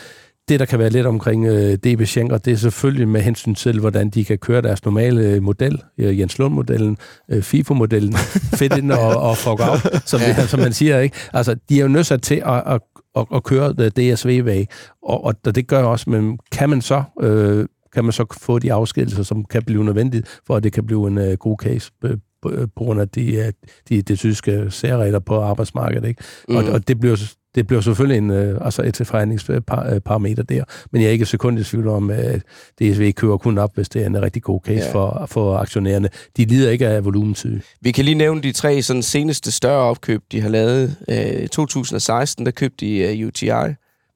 [0.52, 3.80] det, der kan være lidt omkring øh, DB Schenker, det er selvfølgelig med hensyn til,
[3.80, 6.97] hvordan de kan køre deres normale øh, model, øh, Jens Lund-modellen,
[7.30, 8.13] øh, FIFO-modellen,
[8.60, 10.47] fedt ind og, og fuck out, som, ja.
[10.47, 11.00] som man siger.
[11.00, 11.15] ikke.
[11.34, 12.82] Altså, de er jo nødt til at, at,
[13.15, 14.67] at, at køre DSV-væg,
[15.04, 17.04] og, og det gør også, men kan man så...
[17.21, 20.86] Øh, kan man så få de afskedelser, som kan blive nødvendigt, for at det kan
[20.86, 22.08] blive en uh, god case på,
[22.41, 23.54] på grund af de,
[23.89, 26.08] de, de tyske særregler på arbejdsmarkedet.
[26.08, 26.23] Ikke?
[26.49, 26.56] Mm.
[26.56, 27.15] Og, og det bliver
[27.56, 31.63] det bliver selvfølgelig en, øh, altså et forhandlingsparameter der, men jeg er ikke sekund i
[31.63, 32.41] tvivl om, at
[32.82, 34.93] DSV kører kun op, hvis det er en rigtig god case ja.
[34.93, 36.10] for, for aktionærerne.
[36.38, 37.62] De lider ikke af volumensyge.
[37.82, 40.95] Vi kan lige nævne de tre sådan, seneste større opkøb, de har lavet.
[41.43, 43.47] I 2016, der købte de uh, UTI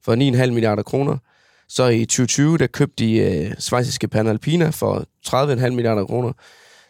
[0.04, 1.16] for 9,5 milliarder kroner.
[1.68, 6.32] Så i 2020, der købte de øh, svejsiske Panalpina for 30,5 milliarder kroner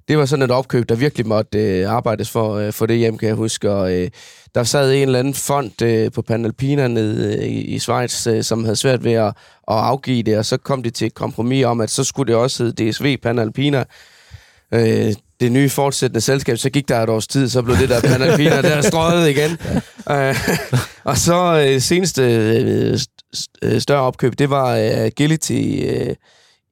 [0.08, 3.18] det var sådan et opkøb, der virkelig måtte øh, arbejdes for, øh, for det hjem,
[3.18, 3.70] kan jeg huske.
[3.70, 4.10] Og, øh,
[4.54, 8.42] der sad en eller anden fond øh, på Panalpina nede øh, i, i Schweiz, øh,
[8.42, 9.34] som havde svært ved at, at
[9.66, 12.64] afgive det, og så kom de til et kompromis om, at så skulle det også
[12.64, 13.84] hedde DSV Panalpina.
[14.74, 18.00] Øh, det nye fortsættende selskab, så gik der et års tid, så blev det der
[18.10, 19.58] Panalpina der strøget igen.
[20.08, 20.28] Ja.
[20.28, 20.36] Øh,
[21.04, 22.98] og så øh, seneste øh
[23.78, 25.52] større opkøb, det var Agility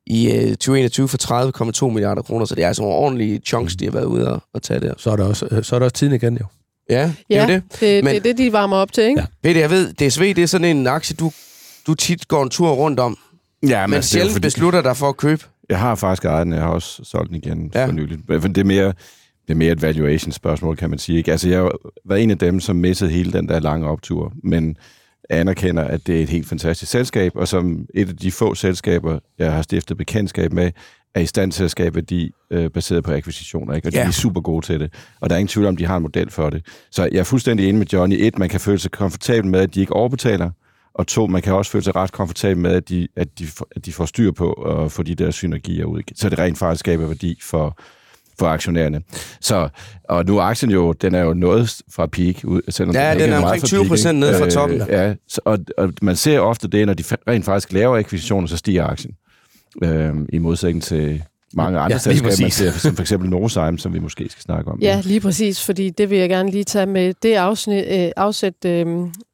[0.06, 3.84] i øh, 2021 for 30,2 milliarder kroner, så det er altså nogle ordentlige chunks, de
[3.84, 4.94] har været ude og, og tage der.
[4.96, 6.46] Så er der også, så er der også tiden igen, jo.
[6.90, 7.62] Ja, ja det er det.
[7.80, 9.20] Det, Men, det er det, de varmer op til, ikke?
[9.20, 9.26] Ja.
[9.42, 11.32] Peter, jeg ved, DSV, det er sådan en aktie, du,
[11.86, 13.18] du tit går en tur rundt om,
[13.62, 14.46] ja, men, men altså, sjældent fordi...
[14.46, 15.44] beslutter dig for at købe.
[15.68, 17.86] Jeg har faktisk ejet den, jeg har også solgt den igen ja.
[17.86, 18.18] for nylig.
[18.28, 18.92] Det er mere,
[19.46, 21.18] det er mere et valuation-spørgsmål, kan man sige.
[21.18, 21.30] Ikke?
[21.32, 21.70] Altså, jeg
[22.04, 24.76] været en af dem, som missede hele den der lange optur, men
[25.30, 29.18] anerkender, at det er et helt fantastisk selskab, og som et af de få selskaber,
[29.38, 30.70] jeg har stiftet bekendtskab med,
[31.14, 33.88] er i stand til at skabe værdi øh, baseret på akquisitioner, ikke?
[33.88, 34.94] og de er super gode til det.
[35.20, 36.66] Og der er ingen tvivl om, de har en model for det.
[36.90, 38.16] Så jeg er fuldstændig enig med Johnny.
[38.18, 40.50] Et, man kan føle sig komfortabel med, at de ikke overbetaler,
[40.94, 43.86] og to, man kan også føle sig ret komfortabel med, at de, at de, at
[43.86, 46.02] de får styr på at få de der synergier ud.
[46.14, 47.78] Så det rent faktisk skaber værdi for,
[48.38, 49.02] for aktionærerne.
[49.40, 49.68] Så,
[50.08, 52.44] og nu er aktien jo, den er jo noget fra peak.
[52.44, 54.80] Ud, selvom ja, den, den er omkring 20 procent nede fra toppen.
[54.80, 58.48] Øh, ja, så, og, og man ser ofte det, når de rent faktisk laver akquisitioner,
[58.48, 59.14] så stiger aktien.
[59.82, 61.22] Øh, I modsætning til
[61.56, 64.70] mange andre ja, selskaber, man ser, som for eksempel Novozymes, som vi måske skal snakke
[64.70, 64.78] om.
[64.80, 68.64] Ja, lige præcis, fordi det vil jeg gerne lige tage med det afsnit, øh, afsæt
[68.66, 68.86] øh,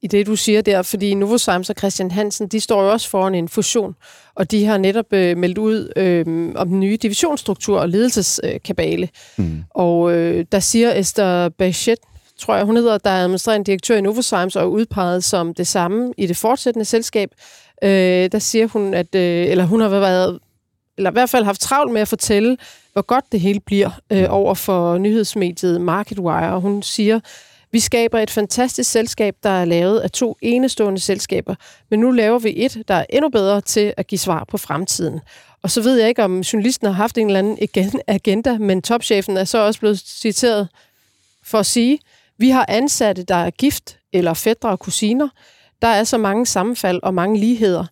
[0.02, 3.34] i det, du siger der, fordi Novozymes og Christian Hansen, de står jo også foran
[3.34, 3.94] en fusion,
[4.34, 9.08] og de har netop øh, meldt ud øh, om den nye divisionsstruktur og ledelseskabale.
[9.36, 9.62] Mm.
[9.70, 11.98] Og øh, der siger Esther Bachet,
[12.38, 15.66] tror jeg, hun hedder, der er administrerende direktør i Novozymes og er udpeget som det
[15.66, 17.30] samme i det fortsættende selskab.
[17.84, 20.38] Øh, der siger hun, at øh, eller hun har været
[21.00, 22.56] eller i hvert fald haft travlt med at fortælle,
[22.92, 26.60] hvor godt det hele bliver øh, over for nyhedsmediet MarketWire.
[26.60, 27.20] Hun siger,
[27.72, 31.54] vi skaber et fantastisk selskab, der er lavet af to enestående selskaber,
[31.90, 35.20] men nu laver vi et, der er endnu bedre til at give svar på fremtiden.
[35.62, 39.36] Og så ved jeg ikke, om journalisten har haft en eller anden agenda, men topchefen
[39.36, 40.68] er så også blevet citeret
[41.42, 41.98] for at sige,
[42.38, 45.28] vi har ansatte, der er gift eller fædre og kusiner.
[45.82, 47.84] Der er så mange sammenfald og mange ligheder.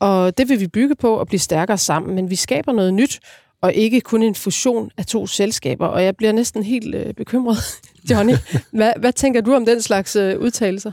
[0.00, 3.20] Og det vil vi bygge på og blive stærkere sammen, men vi skaber noget nyt,
[3.62, 5.86] og ikke kun en fusion af to selskaber.
[5.86, 7.58] Og jeg bliver næsten helt øh, bekymret.
[8.10, 8.32] Johnny,
[8.72, 10.92] hvad, hvad tænker du om den slags øh, udtalelser?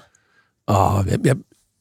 [0.67, 1.35] Oh, jeg, jeg,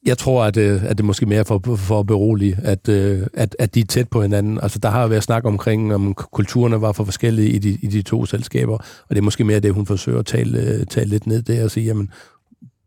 [0.05, 3.55] jeg tror, at, øh, at det måske mere for, for at berolige, at, øh, at,
[3.59, 4.59] at de er tæt på hinanden.
[4.63, 8.01] Altså, der har været snak omkring, om kulturerne var for forskellige i de, i de
[8.01, 11.27] to selskaber, og det er måske mere det, hun forsøger at tale, øh, tale lidt
[11.27, 12.11] ned der og sige, jamen,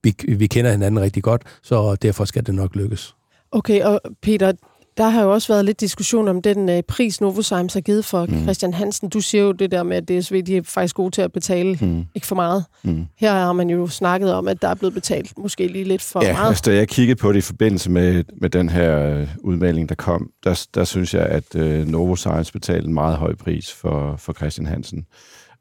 [0.03, 3.15] vi, vi kender hinanden rigtig godt, så derfor skal det nok lykkes.
[3.53, 4.53] Okay, og Peter,
[4.97, 8.27] der har jo også været lidt diskussion om den øh, pris, Novozymes har givet for
[8.27, 8.43] mm.
[8.43, 9.09] Christian Hansen.
[9.09, 11.79] Du siger jo det der med, at DSV de er faktisk gode til at betale
[11.81, 12.05] mm.
[12.15, 12.65] ikke for meget.
[12.83, 13.07] Mm.
[13.19, 16.25] Her har man jo snakket om, at der er blevet betalt måske lige lidt for
[16.25, 16.49] ja, meget.
[16.49, 19.95] Altså, da jeg kiggede på det i forbindelse med, med den her øh, udmelding, der
[19.95, 24.33] kom, der, der synes jeg, at øh, Novozymes betalte en meget høj pris for, for
[24.33, 25.07] Christian Hansen.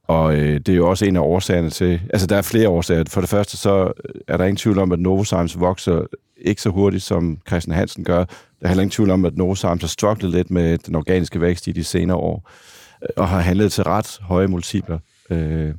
[0.09, 2.01] Og øh, det er jo også en af årsagerne til...
[2.09, 3.03] Altså, der er flere årsager.
[3.07, 3.91] For det første, så
[4.27, 6.01] er der ingen tvivl om, at Novozymes vokser
[6.37, 8.17] ikke så hurtigt, som Christian Hansen gør.
[8.17, 8.25] Der
[8.61, 11.71] er heller ingen tvivl om, at Novozymes har strugglet lidt med den organiske vækst i
[11.71, 12.49] de senere år,
[13.03, 14.99] øh, og har handlet til ret høje multipler.
[15.29, 15.73] Øh,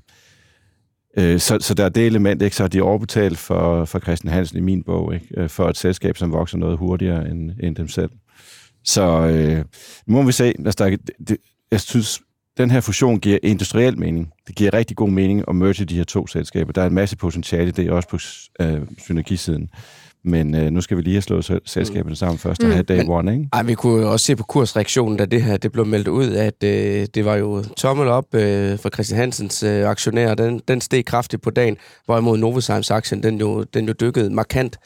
[1.18, 2.56] Øh, så, så der er det element, ikke?
[2.56, 5.26] så har de overbetalt for, for Christian Hansen i min bog, ikke?
[5.36, 8.10] Øh, for et selskab, som vokser noget hurtigere end, end dem selv.
[8.84, 9.64] Så øh,
[10.06, 10.44] nu må vi se.
[10.44, 10.96] Altså, der,
[11.28, 11.36] det,
[11.70, 12.20] jeg synes,
[12.60, 14.32] den her fusion giver industriel mening.
[14.46, 16.72] Det giver rigtig god mening at merge de her to selskaber.
[16.72, 18.18] Der er en masse potentiale i det, også på
[18.60, 19.70] øh, synergisiden.
[20.24, 22.72] Men øh, nu skal vi lige have slået selskaberne sammen først og mm.
[22.72, 23.48] have day Men, one, ikke?
[23.52, 26.64] Ej, vi kunne også se på kursreaktionen, da det her det blev meldt ud, at
[26.64, 30.34] øh, det var jo tommel op øh, for Christian Hansens øh, aktionærer.
[30.34, 34.76] Den, den steg kraftigt på dagen, hvorimod Novozymes aktien, den jo, den jo dykkede markant.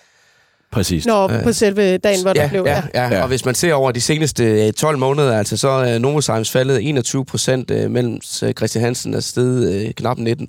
[0.75, 1.07] Præcis.
[1.07, 2.65] Nå, på selve dagen, hvor ja, der blev...
[2.67, 5.99] Ja, ja, ja, og hvis man ser over de seneste 12 måneder, altså så er
[5.99, 8.21] Novozymes faldet 21 procent, mellem
[8.57, 10.49] Christian Hansen er steget knap 19.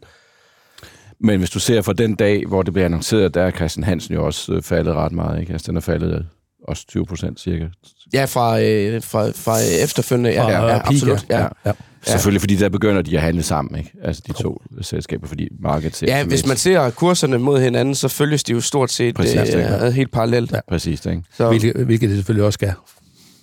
[1.20, 4.14] Men hvis du ser fra den dag, hvor det bliver annonceret, der er Christian Hansen
[4.14, 5.40] jo også øh, faldet ret meget.
[5.40, 5.54] Ikke?
[5.54, 6.26] Altså, den er faldet
[6.68, 7.66] også 20 procent cirka.
[8.14, 10.30] Ja, fra, øh, fra, fra efterfølgende.
[10.30, 11.26] Ja, ja, ja, absolut.
[11.30, 11.48] Ja.
[11.66, 11.72] Ja.
[12.08, 12.12] Ja.
[12.12, 13.92] Selvfølgelig, fordi der begynder de at handle sammen, ikke?
[14.04, 16.18] Altså de to selskaber, fordi markedet ser...
[16.18, 19.94] Ja, hvis man ser kurserne mod hinanden, så følges de jo stort set Præcis, øh,
[19.94, 20.52] helt parallelt.
[20.52, 20.60] Ja.
[20.70, 21.24] Præcis, ikke?
[21.38, 21.48] Så.
[21.48, 22.74] Hvilket, hvilket det selvfølgelig også skal.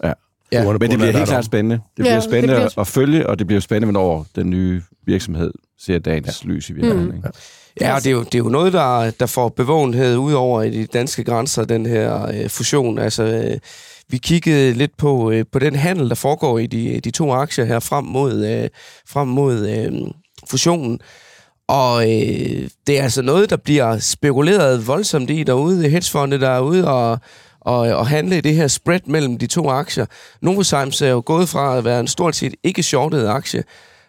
[0.05, 0.13] Ja.
[0.53, 0.73] ja.
[0.73, 1.75] Men det bliver helt klart spændende.
[1.75, 2.79] Det bliver ja, spændende det bliver...
[2.81, 6.49] at følge, og det bliver spændende, hvornår den nye virksomhed ser dagens ja.
[6.49, 7.09] lys i virkeligheden.
[7.09, 7.17] Mm.
[7.17, 7.29] Ikke?
[7.81, 10.63] Ja, og det er jo, det er jo noget, der, der får bevågenhed ud over
[10.63, 12.99] i de danske grænser, den her øh, fusion.
[12.99, 13.59] Altså, øh,
[14.13, 17.65] vi kiggede lidt på, øh, på den handel, der foregår i de, de to aktier
[17.65, 18.69] her frem mod, øh,
[19.09, 19.93] frem mod øh,
[20.51, 21.01] fusionen.
[21.69, 25.89] Og øh, det er altså noget, der bliver spekuleret voldsomt i derude.
[25.89, 27.19] Hedgefonde, der er ude og,
[27.61, 30.07] og, og handle i det her spread mellem de to aktier.
[30.41, 33.65] Novozymes er jo gået fra at være en stort set ikke shortet aktie,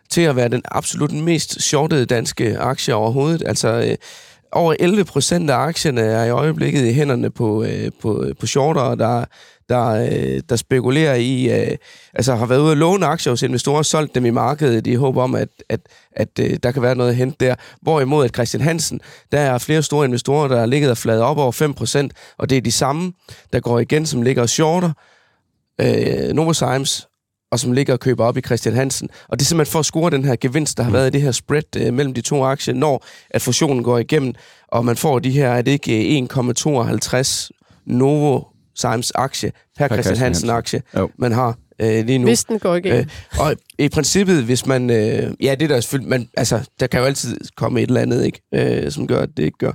[0.09, 3.43] til at være den absolut mest shortede danske aktie overhovedet.
[3.45, 3.95] Altså, øh,
[4.53, 8.47] over 11 procent af aktierne er i øjeblikket i hænderne på, øh, på, øh, på
[8.47, 9.25] shortere, der,
[9.69, 11.77] der, øh, der spekulerer i, øh,
[12.13, 15.17] altså har været ude at låne aktier hos investorer, solgt dem i markedet i håb
[15.17, 15.79] om, at, at,
[16.11, 17.55] at øh, der kan være noget at hente der.
[17.81, 21.37] Hvorimod at Christian Hansen, der er flere store investorer, der har ligget og fladet op
[21.37, 23.13] over 5 procent, og det er de samme,
[23.53, 24.91] der går igen, som ligger og shorter.
[25.81, 27.07] Øh, Novozymes
[27.53, 29.09] og som ligger og køber op i Christian Hansen.
[29.27, 31.21] Og det er simpelthen for at score den her gevinst, der har været i det
[31.21, 34.33] her spread øh, mellem de to aktier, når at fusionen går igennem,
[34.67, 37.49] og man får de her, er det ikke 1,52
[37.85, 38.41] Novo
[38.75, 40.81] Simes aktie per, per Christian Hansen aktie,
[41.17, 42.27] man har øh, lige nu.
[42.27, 42.99] Hvis den går igennem.
[42.99, 44.89] Øh, og i princippet, hvis man...
[44.89, 46.09] Øh, ja, det er der selvfølgelig...
[46.09, 48.41] Man, altså, der kan jo altid komme et eller andet, ikke?
[48.53, 49.71] Øh, som gør, at det ikke gør.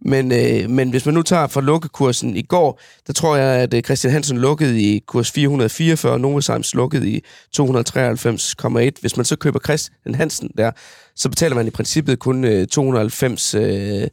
[0.00, 3.74] Men, øh, men hvis man nu tager fra lukkekursen i går, der tror jeg, at
[3.74, 7.24] øh, Christian Hansen lukkede i kurs 444, og Novozymes lukkede i
[7.60, 8.90] 293,1.
[9.00, 10.70] Hvis man så køber Christian Hansen der,
[11.16, 14.08] så betaler man i princippet kun øh, 290,19 øh,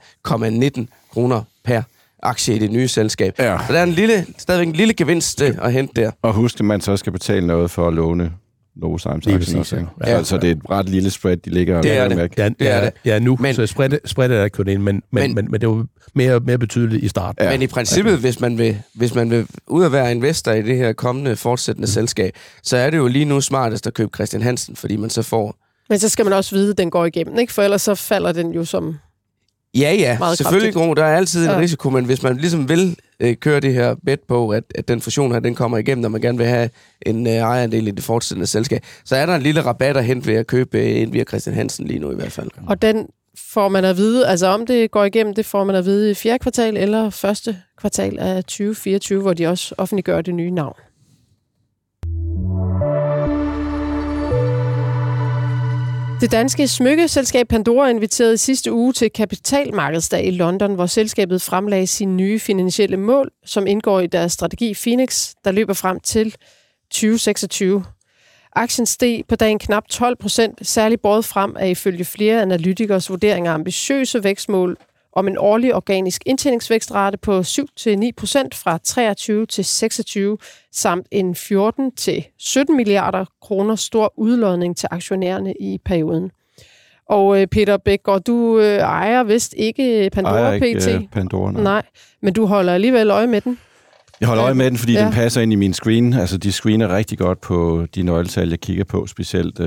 [1.11, 1.81] kroner per
[2.25, 3.33] aktie i det nye selskab.
[3.39, 3.57] Ja.
[3.67, 6.11] Så der er en lille, stadigvæk en lille gevinst øh, at hente der.
[6.21, 8.31] Og husk, at man så skal betale noget for at låne
[8.75, 9.75] Novozymes aktien også.
[9.75, 10.11] Ja.
[10.11, 10.23] Ja.
[10.23, 12.17] Så, det er et ret lille spread, de ligger det er det.
[12.17, 12.29] Med.
[12.37, 12.93] Ja, det er det.
[13.05, 15.61] Ja, nu, men, så spread, spread er ikke kun ind, men, men, men, men, men
[15.61, 15.85] det var
[16.15, 17.45] mere, mere betydeligt i starten.
[17.45, 17.51] Ja.
[17.51, 18.17] Men i princippet, ja.
[18.17, 21.85] hvis, man vil, hvis man vil ud at være investor i det her kommende fortsættende
[21.85, 21.91] mm.
[21.91, 22.33] selskab,
[22.63, 25.55] så er det jo lige nu smartest at købe Christian Hansen, fordi man så får...
[25.89, 27.53] Men så skal man også vide, at den går igennem, ikke?
[27.53, 28.95] For ellers så falder den jo som
[29.75, 30.97] Ja, ja, Meget selvfølgelig kraftigt.
[30.97, 31.59] der er altid en ja.
[31.59, 35.01] risiko, men hvis man ligesom vil øh, køre det her bet på, at, at den
[35.01, 36.69] fusion her, den kommer igennem, når man gerne vil have
[37.05, 40.27] en øh, ejerandel i det fortsættende selskab, så er der en lille rabat at hente
[40.27, 42.49] ved at købe øh, en via Christian Hansen lige nu i hvert fald.
[42.67, 43.07] Og den
[43.53, 46.13] får man at vide, altså om det går igennem, det får man at vide i
[46.13, 50.75] fjerde kvartal eller første kvartal af 2024, hvor de også offentliggør det nye navn.
[56.21, 62.15] Det danske smykkeselskab Pandora inviterede sidste uge til kapitalmarkedsdag i London, hvor selskabet fremlagde sine
[62.15, 66.35] nye finansielle mål, som indgår i deres strategi Phoenix, der løber frem til
[66.91, 67.85] 2026.
[68.55, 73.53] Aktien steg på dagen knap 12 procent, særligt båret frem af ifølge flere analytikers vurderinger
[73.53, 74.77] ambitiøse vækstmål
[75.15, 77.43] om en årlig organisk indtjeningsvækstrate på 7-9%
[78.53, 80.37] fra 23 til 26,
[80.71, 86.31] samt en 14 til 17 milliarder kroner stor udlodning til aktionærerne i perioden.
[87.09, 90.87] Og øh, Peter Bækgaard, du øh, ejer vist ikke Pandora ejer ikke, PT?
[90.87, 91.63] Øh, Pandora, nej.
[91.63, 91.83] nej.
[92.21, 93.59] Men du holder alligevel øje med den?
[94.19, 95.05] Jeg holder øje med den, fordi ja.
[95.05, 96.13] den passer ind i min screen.
[96.13, 99.65] Altså, de screener rigtig godt på de nøgletal, jeg kigger på, specielt uh,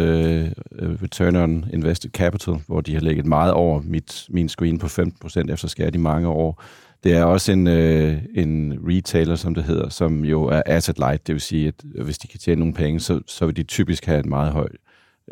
[1.02, 5.52] Return on Invested Capital, hvor de har ligget meget over mit, min screen på 15%
[5.52, 6.62] efter skat i mange år.
[7.04, 11.26] Det er også en, uh, en retailer, som det hedder, som jo er asset light,
[11.26, 14.06] det vil sige, at hvis de kan tjene nogle penge, så, så vil de typisk
[14.06, 14.76] have et meget højt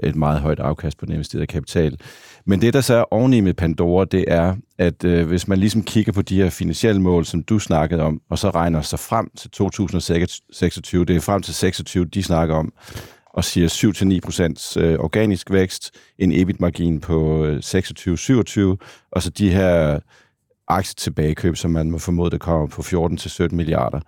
[0.03, 1.99] et meget højt afkast på den investerede kapital.
[2.45, 5.83] Men det, der så er oveni med Pandora, det er, at øh, hvis man ligesom
[5.83, 9.31] kigger på de her finansielle mål, som du snakkede om, og så regner sig frem
[9.37, 12.73] til 2026, det er frem til 26, de snakker om,
[13.27, 13.69] og siger
[14.77, 18.61] 7-9% øh, organisk vækst, en EBIT-margin på øh, 26-27,
[19.13, 20.01] og så de her
[20.69, 24.01] aktietilbagekøb, som man må formode, der kommer på 14-17 milliarder,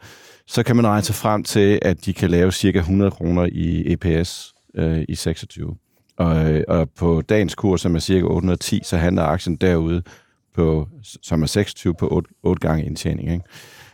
[0.46, 3.92] så kan man regne sig frem til, at de kan lave cirka 100 kroner i
[3.92, 5.77] EPS øh, i 26.
[6.17, 10.03] Og, øh, og på dagens kurs, som er cirka 810, så handler aktien derude,
[10.59, 13.33] på, som er 26 på 8, 8 gange indtjening.
[13.33, 13.45] Ikke?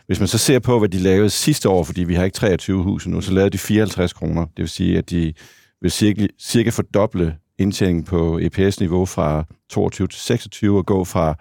[0.07, 2.83] Hvis man så ser på, hvad de lavede sidste år, fordi vi har ikke 23
[2.83, 4.41] huse nu, så lavede de 54 kroner.
[4.41, 5.33] Det vil sige, at de
[5.81, 11.35] vil cirka, cirka fordoble indtjeningen på EPS-niveau fra 22 til 26 og gå fra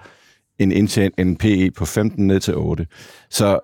[0.59, 2.87] en, indtjening, en PE på 15 ned til 8.
[3.31, 3.59] Så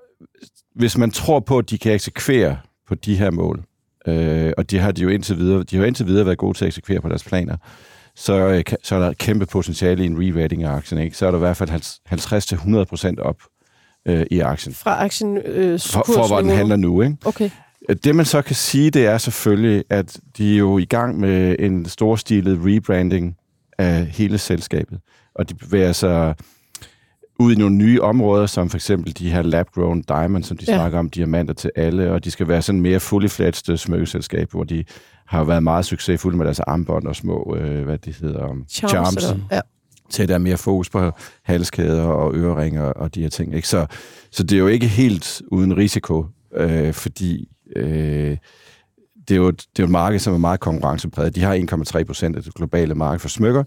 [0.74, 3.64] hvis man tror på, at de kan eksekvere på de her mål,
[4.10, 6.64] øh, og de har de jo indtil videre, de har indtil videre været gode til
[6.64, 7.56] at eksekvere på deres planer,
[8.16, 11.00] så, øh, så er der et kæmpe potentiale i en re-rating af aktien.
[11.00, 11.16] Ikke?
[11.16, 11.70] Så er der i hvert fald
[13.18, 13.36] 50-100% op
[14.08, 14.74] øh, i aktien.
[14.74, 17.02] Fra aktien øh, for, for hvor den handler nu.
[17.02, 17.16] Ikke?
[17.24, 17.50] Okay.
[18.04, 21.56] Det man så kan sige, det er selvfølgelig, at de er jo i gang med
[21.58, 23.36] en storstilet rebranding
[23.78, 24.98] af hele selskabet.
[25.34, 26.34] Og de bevæger sig
[27.40, 30.74] ud i nogle nye områder, som for eksempel de her lab-grown diamonds, som de ja.
[30.74, 34.64] snakker om, diamanter til alle, og de skal være sådan mere fully fledged smykkeselskab, hvor
[34.64, 34.84] de
[35.26, 38.90] har været meget succesfulde med deres armbånd og små, øh, hvad det hedder, um, charms,
[38.90, 39.60] charms ja.
[40.10, 41.10] til at der er mere fokus på
[41.42, 43.54] halskæder og øreringer og de her ting.
[43.54, 43.68] Ikke?
[43.68, 43.86] Så,
[44.30, 46.26] så det er jo ikke helt uden risiko,
[46.56, 48.36] øh, fordi øh,
[49.28, 51.34] det, er jo, det er jo et marked, som er meget konkurrencepræget.
[51.34, 53.64] De har 1,3 procent af det globale marked for smykker,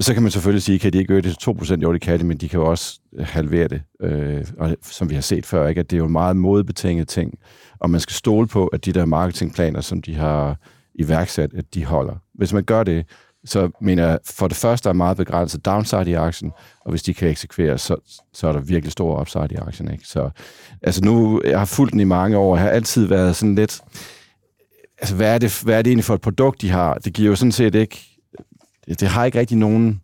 [0.00, 1.80] så kan man selvfølgelig sige, kan de ikke øge det til 2%?
[1.82, 5.10] Jo, det kan de, men de kan jo også øh, halvere det, øh, og som
[5.10, 5.80] vi har set før, ikke?
[5.80, 7.38] at det er jo meget modbetinget ting,
[7.80, 10.56] og man skal stole på, at de der marketingplaner, som de har
[10.94, 12.14] iværksat, at de holder.
[12.34, 13.06] Hvis man gør det,
[13.44, 17.14] så mener jeg, for det første er meget begrænset downside i aktien, og hvis de
[17.14, 17.96] kan eksekvere, så,
[18.32, 19.90] så er der virkelig stor upside i aktien.
[19.90, 20.04] Ikke?
[20.06, 20.30] Så
[20.82, 23.80] altså nu, jeg har fulgt den i mange år, og har altid været sådan lidt,
[24.98, 26.94] altså hvad er, det, hvad er det egentlig for et produkt, de har?
[26.94, 28.15] Det giver jo sådan set ikke,
[28.88, 30.00] det, det har ikke rigtig nogen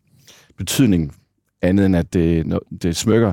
[0.59, 1.14] betydning
[1.62, 3.33] andet end, at det, det smykker.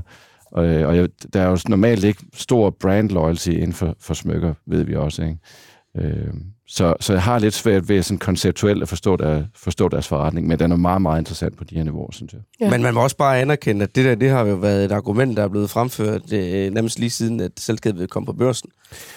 [0.52, 4.14] Og, øh, og jeg, der er jo normalt ikke stor brand loyalty inden for, for
[4.14, 5.24] smykker, ved vi også.
[5.24, 5.38] Ikke?
[5.98, 6.34] Øh,
[6.68, 10.48] så, så jeg har lidt svært ved sådan konceptuelt at forstå, der, forstå deres forretning,
[10.48, 12.42] men den er meget, meget interessant på de her niveauer, synes jeg.
[12.60, 12.70] Ja.
[12.70, 15.38] Men man må også bare anerkende, at det der, det har jo været et argument,
[15.38, 18.70] der er blevet fremført øh, nærmest lige siden, at selskabet kom på børsen.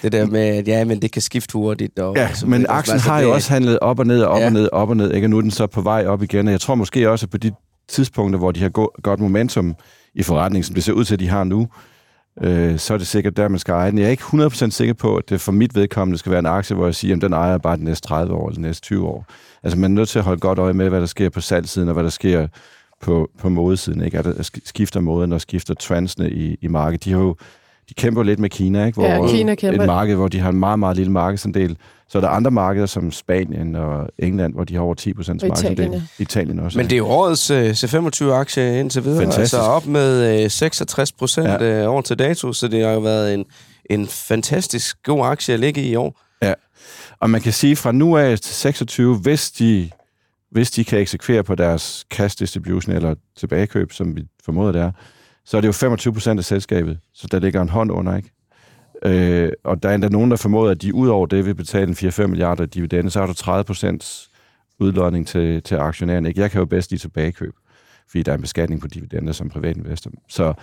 [0.03, 1.99] Det der med, at ja, men det kan skifte hurtigt.
[1.99, 4.47] Og, ja, altså, men aktien har jo også handlet op og ned, og op ja.
[4.47, 5.27] og ned, op og ned, ikke?
[5.27, 7.31] og nu er den så på vej op igen, og jeg tror måske også, at
[7.31, 7.53] på de
[7.89, 9.75] tidspunkter, hvor de har godt momentum
[10.15, 11.92] i forretningen, som det ser ud til, at de har nu, øh,
[12.41, 13.99] øh, så er det sikkert der, man skal eje den.
[13.99, 16.77] Jeg er ikke 100% sikker på, at det for mit vedkommende skal være en aktie,
[16.77, 19.07] hvor jeg siger, at den ejer bare de næste 30 år eller de næste 20
[19.07, 19.27] år.
[19.63, 21.89] Altså man er nødt til at holde godt øje med, hvad der sker på salgsiden,
[21.89, 22.47] og hvad der sker
[23.01, 24.05] på, på modesiden.
[24.05, 24.19] Ikke?
[24.19, 27.05] At der skifter måden, og skifter trendsene i, i markedet.
[27.05, 27.37] De har jo
[27.89, 29.01] de kæmper lidt med Kina, ikke?
[29.01, 29.81] Hvor ja, Kina kæmper.
[29.81, 31.77] et marked, hvor de har en meget, meget lille markedsandel.
[32.09, 35.43] Så er der andre markeder som Spanien og England, hvor de har over 10 procent
[35.43, 36.03] markedsandel.
[36.19, 36.79] Italien også.
[36.79, 39.19] Men det er jo årets uh, C25-aktie indtil videre.
[39.19, 39.55] Fantastisk.
[39.55, 41.87] Altså op med uh, 66 procent ja.
[41.87, 43.45] uh, over til dato, så det har jo været en,
[43.91, 46.21] en fantastisk god aktie at ligge i år.
[46.43, 46.55] Ja,
[47.21, 49.91] og man kan sige fra nu af til 26, hvis de,
[50.51, 54.93] hvis de kan eksekvere på deres cash distribution eller tilbagekøb, som vi formoder det er,
[55.45, 58.31] så er det jo 25 procent af selskabet, så der ligger en hånd under, ikke?
[59.05, 61.89] Øh, og der er endda nogen, der formoder, at de ud over det vil betale
[61.89, 64.31] en 4-5 milliarder dividende, så har du 30 procents
[64.81, 66.29] udlodning til, til aktionærerne.
[66.29, 66.41] Ikke?
[66.41, 67.53] Jeg kan jo bedst lide tilbagekøb,
[68.11, 70.11] fordi der er en beskatning på dividender som privatinvestor.
[70.29, 70.55] Så,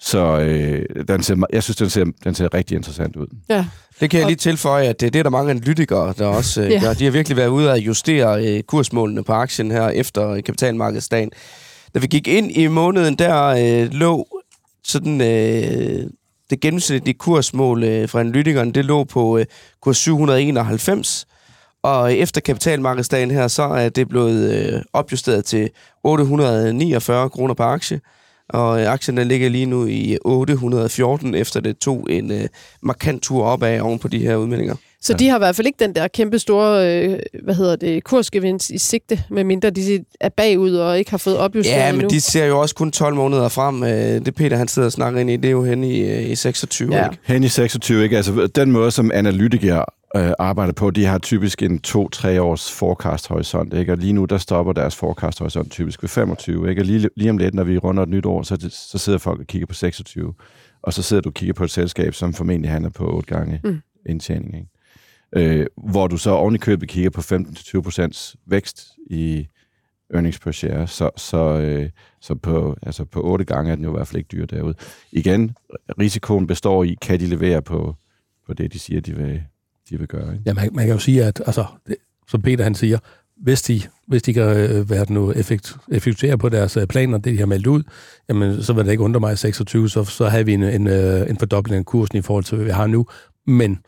[0.00, 3.26] så øh, den ser, jeg synes, den ser, den ser rigtig interessant ud.
[3.48, 3.66] Ja.
[4.00, 6.70] Det kan jeg lige tilføje, at det, det er der mange analytikere, der også øh,
[6.70, 6.80] ja.
[6.80, 11.30] der, de har virkelig været ude at justere øh, kursmålene på aktien her efter kapitalmarkedsdagen.
[11.94, 14.26] Da vi gik ind i måneden, der øh, lå
[14.84, 16.10] sådan øh,
[16.50, 19.46] det gennemsnitlige kursmål øh, fra analytikeren, det lå på øh,
[19.82, 21.26] kurs 791,
[21.82, 25.70] og efter kapitalmarkedsdagen her, så er det blevet øh, opjusteret til
[26.04, 28.00] 849 kroner per aktie,
[28.48, 32.48] og øh, aktien ligger lige nu i 814, efter det tog en øh,
[32.82, 34.74] markant tur opad oven på de her udmeldinger.
[35.02, 38.04] Så de har i hvert fald ikke den der kæmpe store, øh, hvad hedder det,
[38.04, 42.08] kursgevinst i sigte, medmindre de er bagud og ikke har fået opjusteret Ja, men endnu.
[42.08, 43.82] de ser jo også kun 12 måneder frem.
[43.82, 46.30] Øh, det Peter, han sidder og snakker ind i, det er jo hen i, øh,
[46.30, 47.04] i 26, ja.
[47.10, 47.18] ikke?
[47.24, 48.16] Hen i 26, ikke?
[48.16, 49.84] Altså, den måde, som analytikere
[50.16, 51.98] øh, arbejder på, de har typisk en 2-3
[52.38, 53.92] års forecast-horisont, ikke?
[53.92, 56.82] Og lige nu, der stopper deres forecast-horisont typisk ved 25, ikke?
[56.82, 59.18] Og lige, lige om lidt, når vi runder et nyt år, så, det, så sidder
[59.18, 60.34] folk og kigger på 26.
[60.82, 63.60] Og så sidder du og kigger på et selskab, som formentlig handler på 8 gange
[63.64, 63.78] mm.
[64.06, 64.68] indtjening, ikke?
[65.32, 69.48] Øh, hvor du så oven i købet kigger på 15-20% vækst i
[70.14, 73.90] earnings per share, så, så, øh, så på, altså på 8 gange er den jo
[73.90, 74.74] i hvert fald ikke dyr derude.
[75.12, 75.56] Igen,
[76.00, 77.96] risikoen består i, kan de levere på,
[78.46, 79.42] på det, de siger, de vil,
[79.90, 80.32] de vil gøre.
[80.32, 80.42] Ikke?
[80.46, 81.96] Ja, man, man kan jo sige, at altså, det,
[82.28, 82.98] som Peter han siger,
[83.36, 87.32] hvis de, hvis de kan øh, være nu effekt, effektuere på deres øh, planer, det
[87.32, 87.82] de har meldt ud,
[88.28, 91.30] jamen, så vil det ikke undre mig 26, så, så har vi en, en, øh,
[91.30, 93.06] en fordobling af kursen i forhold til, hvad vi har nu.
[93.46, 93.78] Men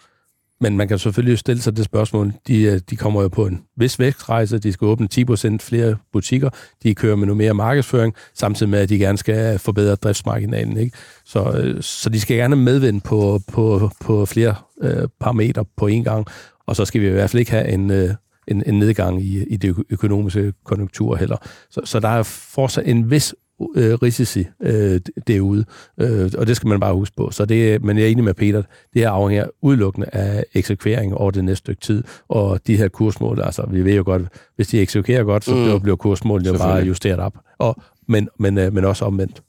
[0.61, 2.32] men man kan selvfølgelig stille sig det spørgsmål.
[2.46, 4.58] De, øh, de kommer jo på en vis vækstrejse.
[4.58, 6.50] De skal åbne 10% flere butikker.
[6.82, 10.76] De kører med noget mere markedsføring, samtidig med, at de gerne skal forbedre driftsmarginalen.
[10.76, 10.96] Ikke?
[11.24, 16.02] Så, øh, så de skal gerne medvinde på, på, på flere øh, parametre på én
[16.02, 16.26] gang.
[16.66, 18.14] Og så skal vi i hvert fald ikke have en, øh,
[18.48, 21.36] en, en nedgang i, i det økonomiske konjunktur heller.
[21.70, 23.34] Så, så der er fortsat en vis
[23.76, 25.64] øh, risici øh, derude,
[26.00, 27.30] øh, og det skal man bare huske på.
[27.30, 28.62] Så det, men jeg er enig med Peter,
[28.94, 33.40] det her afhænger udelukkende af eksekvering over det næste stykke tid, og de her kursmål,
[33.42, 34.22] altså vi ved jo godt,
[34.56, 35.80] hvis de eksekverer godt, så mm.
[35.80, 37.76] bliver kursmålene jo bare justeret op, og,
[38.08, 39.42] men, men, øh, men også omvendt.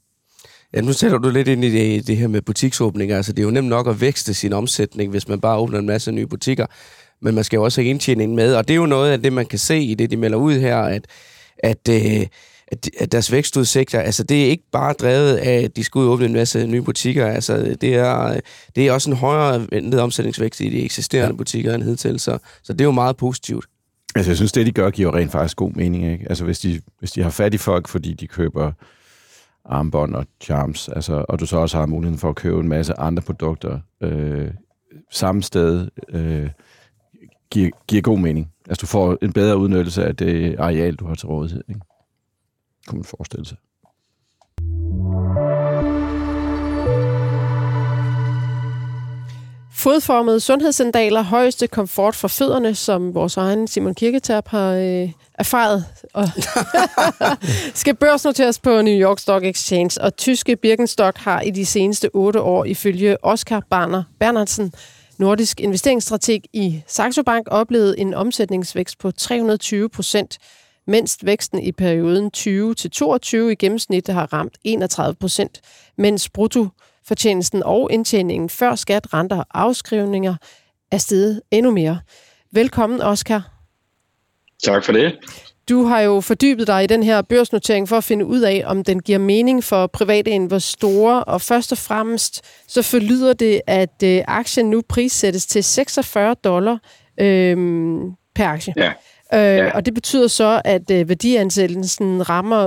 [0.74, 3.16] Ja, nu sætter du lidt ind i det, det her med butiksåbninger.
[3.16, 5.86] Altså, det er jo nemt nok at vækste sin omsætning, hvis man bare åbner en
[5.86, 6.66] masse nye butikker.
[7.22, 9.32] Men man skal jo også have indtjening med, og det er jo noget af det,
[9.32, 11.06] man kan se i det, de melder ud her, at,
[11.58, 12.26] at øh,
[13.00, 16.12] at deres vækstudsigter, altså det er ikke bare drevet af, at de skal ud og
[16.12, 18.40] åbne en masse nye butikker, altså det er,
[18.76, 21.36] det er også en højere ventet omsætningsvækst i de eksisterende ja.
[21.36, 23.64] butikker end hidtil, så, så det er jo meget positivt.
[24.14, 26.26] Altså jeg synes, det de gør, giver rent faktisk god mening, ikke?
[26.28, 28.72] Altså hvis de, hvis de har fat i folk, fordi de køber
[29.64, 32.98] armbånd og charms, altså, og du så også har muligheden for at købe en masse
[32.98, 34.50] andre produkter øh,
[35.10, 36.50] samme sted, øh,
[37.50, 38.48] giver, giver god mening.
[38.68, 41.80] Altså du får en bedre udnyttelse af det areal, du har til rådighed, ikke?
[42.86, 43.56] Kunne man forestille sig.
[49.82, 56.28] Fodformede sundhedssandaler, højeste komfort for fødderne, som vores egen Simon Kirketab har øh, erfaret, og
[57.80, 62.40] skal børsnoteres på New York Stock Exchange, og tyske Birkenstock har i de seneste otte
[62.40, 64.72] år ifølge Oscar Barner Bernhardsen,
[65.18, 70.38] nordisk investeringsstrateg i Saxo Bank, oplevet en omsætningsvækst på 320 procent
[70.86, 75.60] mens væksten i perioden 20 til 22 i gennemsnit har ramt 31 procent,
[75.98, 80.34] mens bruttofortjenesten og indtjeningen før skat, renter og afskrivninger
[80.90, 82.00] er steget endnu mere.
[82.52, 83.50] Velkommen, Oscar.
[84.64, 85.18] Tak for det.
[85.68, 88.84] Du har jo fordybet dig i den her børsnotering for at finde ud af, om
[88.84, 94.22] den giver mening for private investorer, og først og fremmest så forlyder det, at øh,
[94.28, 96.78] aktien nu prissættes til 46 dollar
[97.20, 98.74] øhm, per aktie.
[98.76, 98.92] Ja.
[99.34, 99.70] Øh, ja.
[99.70, 102.66] Og det betyder så, at øh, værdiansættelsen rammer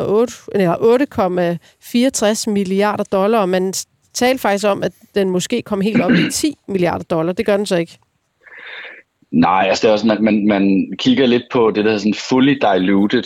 [2.48, 3.74] 8,64 milliarder dollar, og man
[4.14, 7.34] talte faktisk om, at den måske kom helt op i 10 milliarder dollar.
[7.34, 7.98] Det gør den så ikke.
[9.32, 12.14] Nej, altså det er sådan, at man, man kigger lidt på det, der er sådan
[12.30, 13.24] fully diluted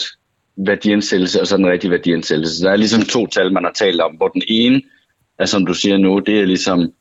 [0.57, 2.63] værdiansættelse, og så den rigtige værdiansættelse.
[2.63, 4.81] Der er ligesom to tal, man har talt om, hvor den ene
[5.39, 6.91] er, som du siger nu, det er ligesom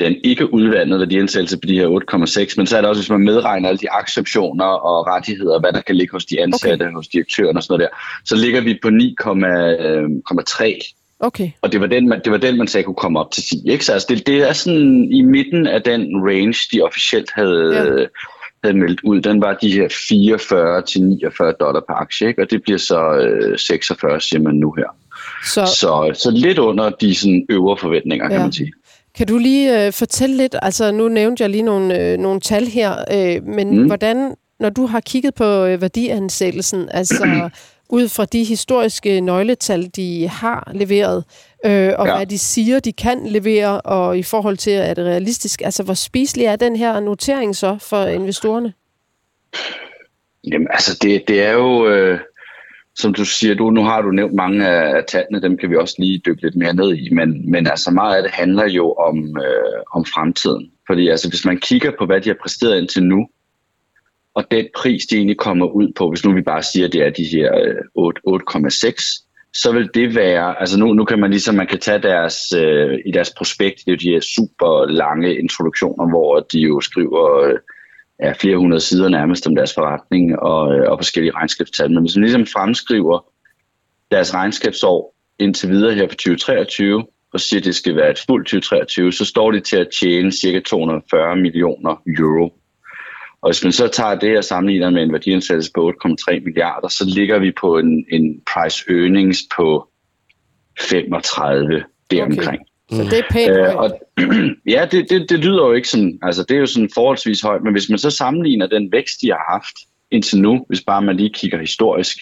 [0.00, 3.20] den ikke udvandet værdiansættelse på de her 8,6, men så er det også, hvis man
[3.20, 6.94] medregner alle de aktieoptioner og rettigheder, hvad der kan ligge hos de ansatte, okay.
[6.94, 10.64] hos direktøren og sådan noget der, så ligger vi på 9,3.
[10.64, 10.80] Øh,
[11.20, 11.50] okay.
[11.62, 13.70] Og det var, den, man, det var den, man sagde kunne komme op til 10.
[13.70, 13.84] Ikke?
[13.84, 18.06] Så altså, det, det er sådan i midten af den range, de officielt havde, ja.
[18.64, 19.20] havde meldt ud.
[19.20, 22.42] Den var de her 44 til 49 dollar per aktie, ikke?
[22.42, 24.96] og det bliver så øh, 46, siger man nu her.
[25.44, 28.30] Så, så, så lidt under de sådan, øvre forventninger, ja.
[28.30, 28.72] kan man sige.
[29.14, 32.66] Kan du lige øh, fortælle lidt, altså nu nævnte jeg lige nogle, øh, nogle tal
[32.66, 33.86] her, øh, men mm.
[33.86, 37.50] hvordan, når du har kigget på øh, værdiansættelsen, altså
[37.90, 41.24] ud fra de historiske nøgletal, de har leveret,
[41.64, 42.16] øh, og ja.
[42.16, 45.94] hvad de siger, de kan levere, og i forhold til, at det realistisk, altså hvor
[45.94, 48.72] spiselig er den her notering så for investorerne?
[50.44, 51.88] Jamen altså, det, det er jo...
[51.88, 52.20] Øh
[52.98, 55.94] som du siger, du, nu har du nævnt mange af tallene, dem kan vi også
[55.98, 59.18] lige dykke lidt mere ned i, men, men altså meget af det handler jo om,
[59.18, 60.70] øh, om fremtiden.
[60.86, 63.28] Fordi altså, hvis man kigger på, hvad de har præsteret indtil nu,
[64.34, 67.02] og den pris, de egentlig kommer ud på, hvis nu vi bare siger, at det
[67.06, 68.12] er de her øh,
[68.68, 69.24] 8,6,
[69.54, 72.98] så vil det være, altså nu, nu kan man ligesom, man kan tage deres, øh,
[73.06, 77.42] i deres prospekt, det er jo de her super lange introduktioner, hvor de jo skriver,
[77.42, 77.58] øh,
[78.22, 81.90] ja, flere hundrede sider nærmest om deres forretning og, øh, og forskellige regnskabstal.
[81.90, 83.24] Men hvis man ligesom fremskriver
[84.10, 88.46] deres regnskabsår indtil videre her på 2023, og siger, at det skal være et fuldt
[88.46, 90.60] 2023, så står de til at tjene ca.
[90.60, 92.54] 240 millioner euro.
[93.42, 97.04] Og hvis man så tager det og sammenligner med en værdiansættelse på 8,3 milliarder, så
[97.14, 99.88] ligger vi på en, en price earnings på
[100.80, 102.60] 35 deromkring.
[102.60, 102.67] Okay.
[102.90, 104.00] Så det er pænt øh, og,
[104.74, 107.62] Ja, det, det, det lyder jo ikke sådan, altså det er jo sådan forholdsvis højt,
[107.62, 109.76] men hvis man så sammenligner den vækst, de har haft
[110.10, 112.18] indtil nu, hvis bare man lige kigger historisk,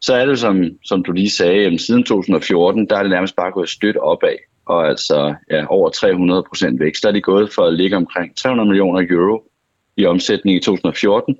[0.00, 3.36] så er det som, som du lige sagde, jamen, siden 2014, der er det nærmest
[3.36, 7.02] bare gået stødt opad, og altså ja, over 300 procent vækst.
[7.02, 9.42] Der er de gået for at ligge omkring 300 millioner euro
[9.96, 11.36] i omsætning i 2014,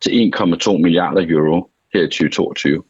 [0.00, 2.82] til 1,2 milliarder euro her i 2022.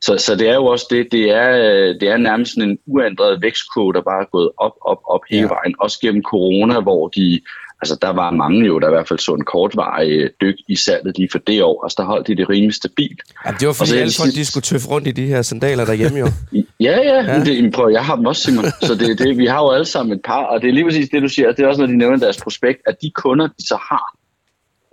[0.00, 1.52] Så, så det er jo også det, det er,
[2.00, 5.48] det er nærmest en uændret vækstkurve, der bare er gået op, op, op hele ja.
[5.48, 5.74] vejen.
[5.80, 7.40] Også gennem corona, hvor de,
[7.82, 11.18] altså der var mange jo, der i hvert fald så en kortvarig dyk i salget
[11.18, 11.84] lige for det år.
[11.84, 13.20] Altså der holdt de det rimelig stabilt.
[13.46, 16.18] Ja, det var fordi alle folk, de skulle tøffe rundt i de her sandaler derhjemme
[16.18, 16.26] jo.
[16.86, 17.44] ja, ja, ja.
[17.44, 18.64] Det, prøv, jeg har dem også, Simon.
[18.82, 21.08] Så det, det, vi har jo alle sammen et par, og det er lige præcis
[21.08, 21.52] det, du siger.
[21.52, 24.04] Det er også, når de nævner deres prospekt, at de kunder, de så har,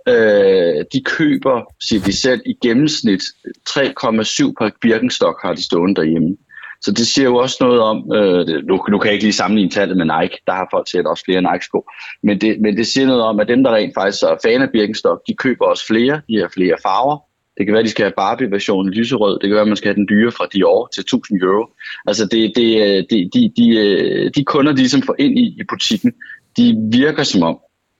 [0.08, 3.22] øh, de køber, siger de selv, i gennemsnit
[3.68, 6.36] 3,7 par Birkenstock har de stående derhjemme.
[6.80, 9.70] Så det siger jo også noget om, øh, nu, nu kan jeg ikke lige sammenligne
[9.70, 11.86] tallet med Nike, der har folk set også flere Nike-sko,
[12.22, 14.70] men det, men det siger noget om, at dem, der rent faktisk er fan af
[14.72, 17.18] Birkenstock, de køber også flere, de har flere farver.
[17.56, 19.88] Det kan være, at de skal have Barbie-versionen lyserød, det kan være, at man skal
[19.88, 21.66] have den dyre fra Dior til 1000 euro.
[22.06, 25.46] Altså det, det, øh, de, de, de, øh, de kunder, de som får ind i,
[25.60, 26.12] i butikken,
[26.56, 27.58] de virker som om,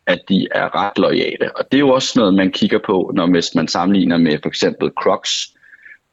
[0.09, 1.57] at de er ret lojale.
[1.57, 4.91] Og det er jo også noget, man kigger på, når man sammenligner med for eksempel
[5.03, 5.55] Crocs.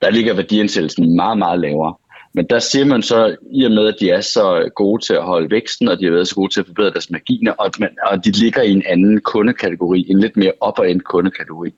[0.01, 1.95] Der ligger værdiansættelsen meget, meget lavere.
[2.33, 5.23] Men der ser man så, i og med at de er så gode til at
[5.23, 7.89] holde væksten, og de har været så gode til at forbedre deres marginer, og, man,
[8.11, 11.71] og de ligger i en anden kundekategori, en lidt mere op- og end kundekategori,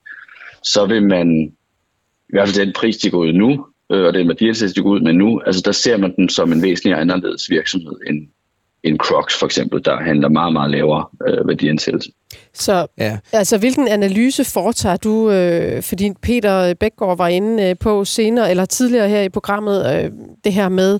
[0.64, 1.54] så vil man,
[2.30, 4.90] i hvert fald den pris, de går ud nu, øh, og den værdiansættelse, de går
[4.90, 8.28] ud med nu, altså der ser man den som en væsentlig anderledes virksomhed end,
[8.88, 12.12] en Crocs for eksempel, der handler meget, meget lavere øh, værdiansættelse.
[12.54, 13.18] Så ja.
[13.34, 18.66] altså, hvilken analyse foretager du, øh, fordi Peter Bækgaard var inde øh, på senere, eller
[18.66, 20.12] tidligere her i programmet, øh,
[20.44, 21.00] det her med,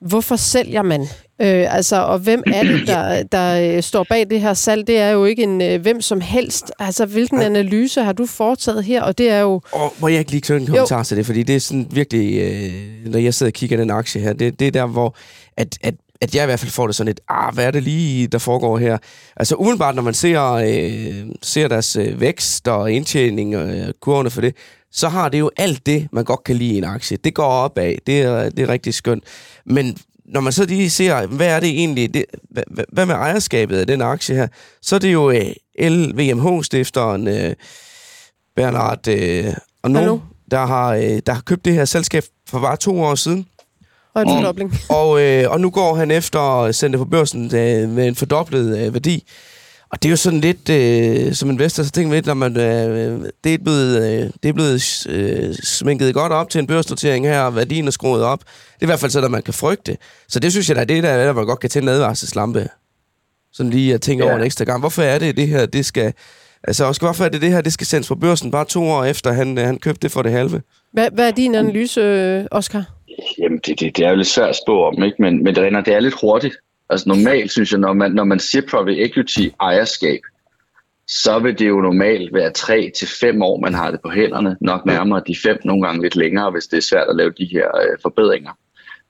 [0.00, 1.00] hvorfor sælger man?
[1.40, 4.86] Øh, altså, og hvem er det, der, der øh, står bag det her salg?
[4.86, 6.72] Det er jo ikke en øh, hvem som helst.
[6.78, 9.02] Altså, hvilken analyse har du foretaget her?
[9.02, 9.60] Og det er jo...
[9.72, 11.26] Og må jeg ikke lige knytte en kommentar til det?
[11.26, 14.60] Fordi det er sådan virkelig, øh, når jeg sidder og kigger den aktie her, det,
[14.60, 15.16] det er der, hvor
[15.56, 17.82] at, at at jeg i hvert fald får det sådan et, ah, hvad er det
[17.82, 18.98] lige, der foregår her?
[19.36, 24.30] Altså umiddelbart, når man ser, øh, ser deres øh, vækst og indtjening og øh, kurvene
[24.30, 24.56] for det,
[24.92, 27.16] så har det jo alt det, man godt kan lide i en aktie.
[27.16, 29.24] Det går opad, det er, det er rigtig skønt.
[29.66, 33.76] Men når man så lige ser, hvad er det egentlig, det, hvad, hvad med ejerskabet
[33.78, 34.48] af den aktie her,
[34.82, 37.54] så er det jo øh, LVMH-stifteren øh,
[38.56, 43.02] Bernard øh, Arnault, der har, øh, der har købt det her selskab for bare to
[43.02, 43.46] år siden.
[44.18, 44.74] Og en fordobling.
[44.88, 48.14] Og, øh, og nu går han efter at sende det på børsen øh, med en
[48.14, 49.24] fordoblet øh, værdi.
[49.90, 52.56] Og det er jo sådan lidt, øh, som investor, så tænker man lidt, når man,
[52.56, 57.26] øh, det er blevet, øh, det er blevet øh, sminket godt op til en børsnotering
[57.26, 58.38] her, og værdien er skruet op.
[58.38, 59.96] Det er i hvert fald sådan, at man kan frygte.
[60.28, 62.68] Så det synes jeg det er der, der man godt kan tænde en advarselslampe.
[63.52, 64.30] Sådan lige at tænke ja.
[64.30, 64.80] over en ekstra gang.
[64.80, 66.12] Hvorfor er det, det her, det skal...
[66.64, 69.04] Altså, også, hvorfor er det det her, det skal sendes på børsen bare to år
[69.04, 70.62] efter, han, han købte det for det halve?
[70.92, 72.97] Hvad, hvad er din analyse, Oscar?
[73.38, 75.22] Jamen, det, det, det er jo lidt svært at spå om, ikke?
[75.22, 76.56] Men, men det, render, det er lidt hurtigt.
[76.90, 80.20] Altså normalt, synes jeg, når man, når man siger private equity ejerskab,
[81.06, 84.56] så vil det jo normalt være 3 til fem år, man har det på hænderne.
[84.60, 87.48] Nok nærmere de fem, nogle gange lidt længere, hvis det er svært at lave de
[87.52, 88.50] her øh, forbedringer.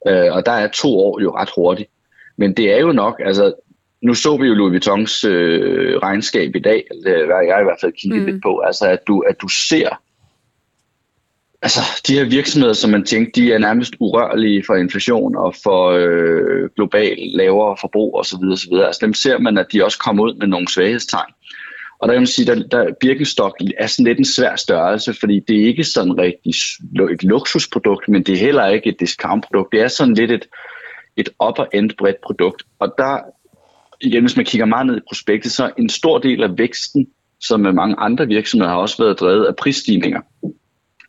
[0.09, 1.91] Øh, og der er to år jo ret hurtigt.
[2.37, 3.55] Men det er jo nok, altså
[4.03, 7.93] nu så vi jo Louis Vuittons øh, regnskab i dag, eller jeg i hvert fald
[7.93, 8.27] kigget mm.
[8.27, 10.01] lidt på, altså at du, at du ser
[11.63, 15.91] altså, de her virksomheder, som man tænkte, de er nærmest urørlige for inflation og for
[15.91, 18.45] øh, global lavere forbrug osv.
[18.53, 18.73] osv.
[18.73, 21.33] Altså dem ser man, at de også kommer ud med nogle svaghedstegn.
[22.01, 25.15] Og der kan man sige, at der, der Birkenstock er sådan lidt en svær størrelse,
[25.15, 26.53] fordi det er ikke sådan rigtig
[27.13, 29.73] et luksusprodukt, men det er heller ikke et discountprodukt.
[29.73, 30.47] Det er sådan lidt et,
[31.17, 32.63] et upper end bredt produkt.
[32.79, 33.19] Og der,
[34.01, 37.07] igen, hvis man kigger meget ned i prospektet, så en stor del af væksten,
[37.41, 40.21] som med mange andre virksomheder har også været drevet af prisstigninger.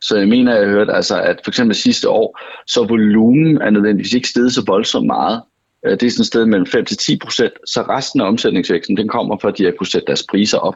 [0.01, 3.69] Så jeg mener, jeg har hørt, altså, at for eksempel sidste år, så volumen er
[3.69, 5.41] nødvendigvis ikke steget så voldsomt meget.
[5.85, 8.97] Øh, det er sådan et sted mellem 5 til 10 procent, så resten af omsætningsvæksten,
[8.97, 10.75] den kommer for, at de har kunnet sætte deres priser op.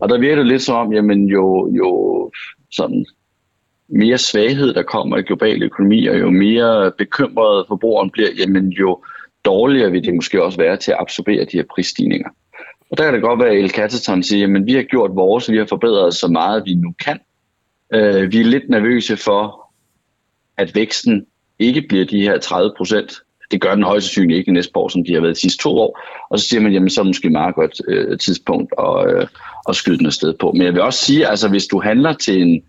[0.00, 2.30] Og der virker det lidt som om, jamen jo, jo
[2.72, 3.06] sådan
[3.88, 9.04] mere svaghed, der kommer i globale økonomi, og jo mere bekymret forbrugeren bliver, jamen jo
[9.44, 12.28] dårligere vil det måske også være til at absorbere de her prisstigninger.
[12.90, 15.50] Og der kan det godt være, at El Caterton siger, jamen vi har gjort vores,
[15.50, 17.18] vi har forbedret så meget, vi nu kan,
[17.94, 19.72] Øh, vi er lidt nervøse for,
[20.56, 21.26] at væksten
[21.58, 23.12] ikke bliver de her 30 procent.
[23.50, 25.62] Det gør den højst sandsynligt ikke i næste år, som de har været de sidste
[25.62, 26.00] to år.
[26.30, 29.14] Og så siger man, jamen så er det måske et meget godt øh, tidspunkt at,
[29.14, 29.26] øh,
[29.68, 30.52] at skyde den afsted på.
[30.52, 32.62] Men jeg vil også sige, altså hvis du handler til en,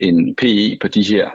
[0.00, 1.30] en PE på de her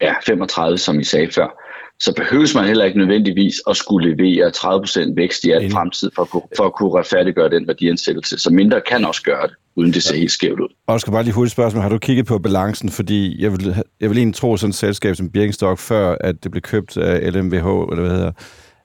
[0.00, 1.62] ja, 35, som I sagde før,
[2.00, 6.22] så behøves man heller ikke nødvendigvis at skulle levere 30% vækst i al fremtid for,
[6.22, 8.38] at, for at kunne retfærdiggøre den værdiansættelse.
[8.38, 10.68] Så mindre kan også gøre det, uden det ser helt skævt ud.
[10.86, 11.82] Og skal bare lige hurtigt spørgsmål.
[11.82, 12.88] Har du kigget på balancen?
[12.90, 16.50] Fordi jeg vil, jeg vil egentlig tro, sådan et selskab som Birkenstock, før at det
[16.50, 18.32] blev købt af LMVH, eller hvad hedder,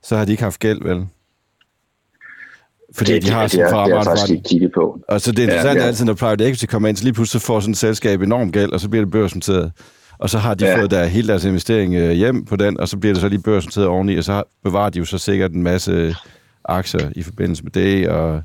[0.03, 1.05] så har de ikke haft gæld, vel?
[2.95, 4.99] fordi det, de har sådan det, er, det er jeg faktisk ikke kigget på.
[5.07, 5.81] Og så det er Ja, interessant ja.
[5.81, 8.51] ja, altid, når private equity kommer ind, så lige pludselig får sådan et selskab enorm
[8.51, 9.71] gæld, og så bliver det børsnoteret.
[10.17, 10.79] Og så har de Ja.
[10.79, 13.41] fået der, hele deres investering øh, hjem på den, og så bliver det så lige
[13.41, 16.15] børsnoteret oveni, og så har- bevarer de jo så sikkert en masse
[16.65, 18.43] aktier i forbindelse med det, og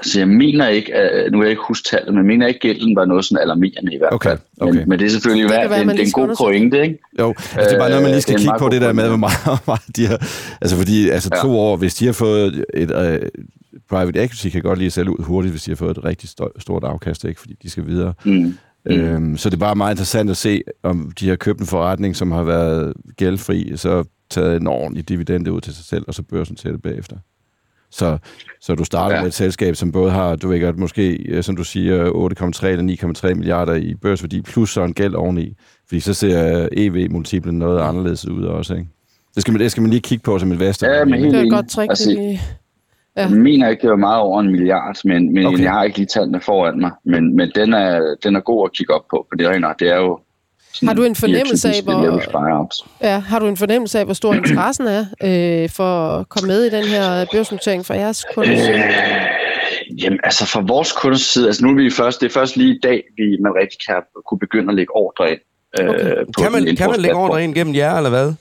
[0.00, 2.56] Altså, jeg mener ikke, at, nu kan jeg ikke huske tallet, men jeg mener ikke,
[2.56, 4.38] at gælden var noget sådan alarmerende i hvert Okay, fald.
[4.60, 4.78] okay.
[4.78, 6.36] Men, men det er selvfølgelig Det værd, være, det, er- man det er en god
[6.38, 6.98] pointe, ikke?
[7.18, 8.92] Jo, altså det er bare noget, man lige skal Øh, det kigge på det der
[8.92, 10.16] med, hvor meget, meget de har...
[10.60, 11.40] Altså fordi, altså Ja.
[11.40, 12.90] to år, hvis de har fået et...
[12.96, 13.28] Øh,
[13.90, 16.52] private equity kan godt lige sælge ud hurtigt, hvis de har fået et rigtig sto-
[16.60, 17.40] stort afkast, ikke?
[17.40, 18.14] Fordi de skal videre.
[18.24, 18.32] Mm.
[18.86, 18.92] Mm.
[18.92, 22.16] Øhm, så det er bare meget interessant at se, om de har købt en forretning,
[22.16, 26.22] som har været gældfri, så taget en ordentlig dividende ud til sig selv, og så
[26.22, 27.16] børsen til det bagefter.
[27.94, 28.18] Så,
[28.60, 29.20] så du starter Ja.
[29.22, 33.28] med et selskab, som både har, du ved godt, måske, som du siger, 8,3 eller
[33.28, 35.56] 9,3 milliarder i børsværdi, plus så en gæld oveni.
[35.88, 38.86] Fordi så ser EV-multiplen noget anderledes ud også, ikke?
[39.34, 40.86] Det skal man, det skal man lige kigge på som investor.
[40.86, 41.90] Ja, men Det er et godt trick.
[41.90, 42.38] Altså, det.
[43.16, 43.22] Ja.
[43.28, 45.62] Jeg mener ikke, det var meget over en milliard, men, men Okay.
[45.62, 46.90] jeg har ikke lige tallene foran mig.
[47.04, 49.88] Men, men den, er, den er god at kigge op på, for det er, det
[49.88, 50.18] er jo...
[50.74, 52.86] sådan Har du en fornemmelse af, hvor-.
[53.02, 56.64] Ja, har du en fornemmelse af, hvor stor interessen er øh, for at komme med
[56.64, 58.52] i den her børsnotering fra jeres kunder?
[58.52, 58.80] Øh,
[60.02, 62.74] jamen, altså fra vores kunders side, altså nu er vi først, det er først lige
[62.74, 63.96] i dag, vi man rigtig kan
[64.28, 65.38] kunne begynde at lægge ordre ind.
[65.80, 66.14] Øh, Okay.
[66.34, 68.32] på Kan man, kan man lægge ordre ind gennem jer, eller hvad?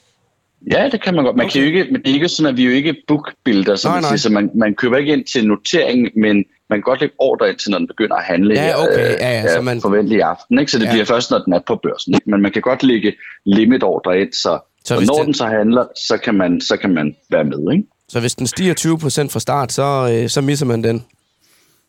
[0.72, 1.36] Ja, det kan man godt.
[1.36, 1.54] Man okay.
[1.54, 3.88] kan jo ikke, men det er ikke sådan, at vi er jo ikke bookbuilder, så,
[3.88, 4.10] Nej, man, nej.
[4.10, 7.50] siger, så man, man køber ikke ind til notering, men man kan godt lægge ordre
[7.50, 8.94] ind til, når den begynder at handle Ja, okay.
[9.06, 10.60] øh, Ja, ja, så man- forventeligt i aften.
[10.60, 10.72] Ikke?
[10.72, 10.92] Så det Ja.
[10.92, 12.14] bliver først, når den er på børsen.
[12.14, 12.30] Ikke?
[12.30, 13.14] Men man kan godt lægge
[13.46, 17.16] limitordre ind, så, Så når det- den så handler, så kan man, så kan man
[17.30, 17.74] være med.
[17.74, 17.84] Ikke?
[18.10, 21.06] Så hvis den stiger 20% fra start, så, øh, så misser man den.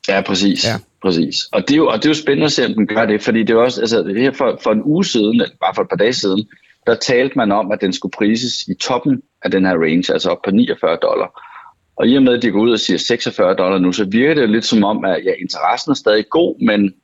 [0.08, 0.64] Ja, præcis.
[0.64, 0.74] Ja.
[1.02, 1.36] Præcis.
[1.52, 3.22] Og, det er jo, og det er jo spændende at se, om den gør det,
[3.22, 5.88] fordi det er også, altså her for, for en uge siden, eller bare for et
[5.88, 6.44] par dage siden,
[6.86, 10.28] der talte man om, at den skulle prises i toppen af den her range, altså
[10.30, 11.30] op på 49 dollar.
[11.96, 14.34] Og i og med, at de går ud og siger 46 dollar nu, så virker
[14.34, 16.94] det jo lidt som om, at ja, interessen er stadig god, men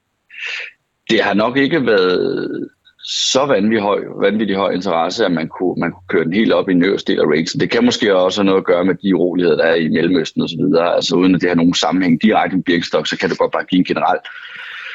[1.11, 2.69] det har nok ikke været
[3.05, 6.69] så vanvittig høj, vanvittig høj interesse, at man kunne, man kunne køre den helt op
[6.69, 7.61] i den øverste del af rangen.
[7.61, 10.43] Det kan måske også have noget at gøre med de uroligheder, der er i Mellemøsten
[10.43, 10.61] osv.
[10.97, 13.65] Altså uden at det har nogen sammenhæng direkte med Birkenstock, så kan det godt bare
[13.65, 14.19] give en generel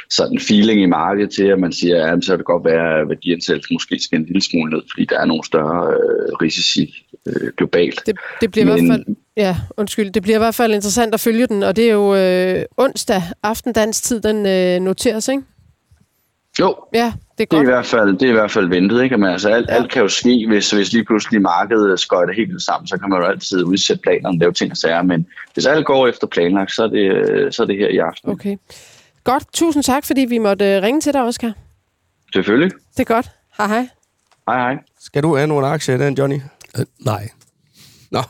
[0.10, 3.10] sådan feeling i markedet til, at man siger, at så kan det godt være, at
[3.10, 7.52] værdiansættelsen måske skal en lille smule ned, fordi der er nogle større øh, risici øh,
[7.58, 8.02] globalt.
[8.06, 11.14] Det, det bliver i Men- hvert fald, ja, undskyld, det bliver i hvert fald interessant
[11.14, 15.28] at følge den, og det er jo øh, onsdag aften dansk tid, den øh, noteres,
[15.28, 15.44] ikke?
[16.60, 17.68] Jo, Ja, det er Det er, i godt.
[17.68, 19.18] hvert fald, det er i hvert fald ventet, ikke?
[19.18, 19.74] Men altså, alt, Ja.
[19.76, 23.10] alt kan jo ske, hvis, hvis lige pludselig markedet skøjter helt vildt sammen, så kan
[23.10, 26.72] man jo altid udsætte planerne, lave ting og sager, men hvis alt går efter planlagt,
[26.72, 28.30] så er det, øh, så er det her i aften.
[28.32, 28.50] Okay.
[28.50, 28.58] Okay.
[29.24, 31.54] Godt, tusind tak, fordi vi måtte øh, ringe til dig, Oscar.
[32.34, 32.72] Selvfølgelig.
[32.98, 33.30] Det er godt.
[33.58, 33.88] Hej hej.
[34.48, 34.78] Hej hej.
[35.00, 36.40] Skal du have nogle aktier i den, Johnny?
[36.80, 37.30] Øh, nej.
[38.12, 38.22] Nå.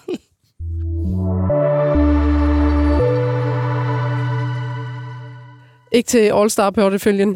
[5.91, 7.29] Ikke til All-Star-porteføljen.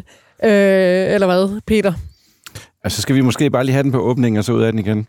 [0.44, 1.92] Øh, eller hvad, Peter?
[2.84, 4.78] Altså, skal vi måske bare lige have den på åbningen, og så ud af den
[4.78, 4.98] igen?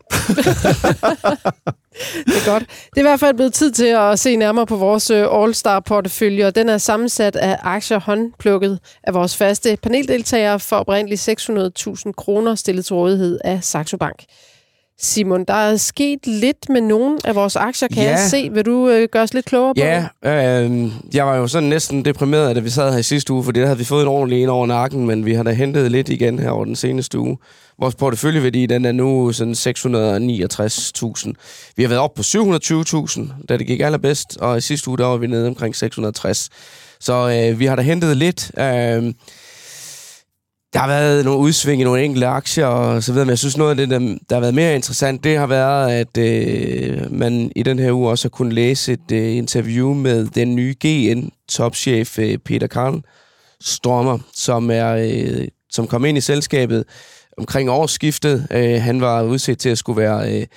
[2.25, 2.63] Det er godt.
[2.63, 6.47] Det er i hvert fald blevet tid til at se nærmere på vores øh, All-Star-portefølje,
[6.47, 12.55] og den er sammensat af aktier håndplukket af vores faste paneldeltagere for oprindeligt 600.000 kroner
[12.55, 14.23] stillet til rådighed af Saxo Bank.
[15.03, 18.09] Simon, der er sket lidt med nogle af vores aktier, kan Ja.
[18.09, 18.49] jeg se.
[18.53, 20.05] Vil du øh, gøre os lidt klogere på Ja,
[20.63, 23.59] øh, jeg var jo sådan næsten deprimeret, da vi sad her i sidste uge, fordi
[23.59, 26.09] der havde vi fået en ordentlig en over nakken, men vi har da hentet lidt
[26.09, 27.37] igen her over den seneste uge.
[27.79, 31.31] Vores porteføljeværdi, den er nu sådan 669.000.
[31.75, 35.05] Vi har været op på 720.000, da det gik allerbedst, og i sidste uge, der
[35.05, 36.49] var vi nede omkring 660.
[36.99, 37.13] Så
[37.51, 38.51] øh, vi har da hentet lidt.
[38.59, 39.13] Øh,
[40.73, 43.57] der har været nogle udsving i nogle enkelte aktier og så videre, men jeg synes
[43.57, 43.99] noget af det, der,
[44.29, 48.09] der har været mere interessant, det har været, at øh, man i den her uge
[48.09, 53.01] også har kunnet læse et øh, interview med den nye GN-topchef øh, Peter Karl
[53.61, 56.85] Stormer, som, er, øh, som kom ind i selskabet
[57.37, 58.47] omkring årsskiftet.
[58.51, 60.47] Øh, han var udset til at skulle være øh,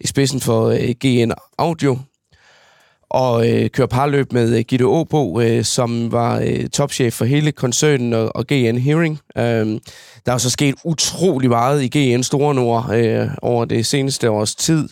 [0.00, 1.98] i spidsen for øh, GN Audio,
[3.10, 7.52] og øh, kører parløb med øh, Gitte Åbo, øh, som var øh, topchef for hele
[7.52, 9.18] koncernen og, og GN Hearing.
[9.38, 9.80] Øh,
[10.26, 14.54] der er så sket utrolig meget i GN Store Nord øh, over det seneste års
[14.54, 14.88] tid.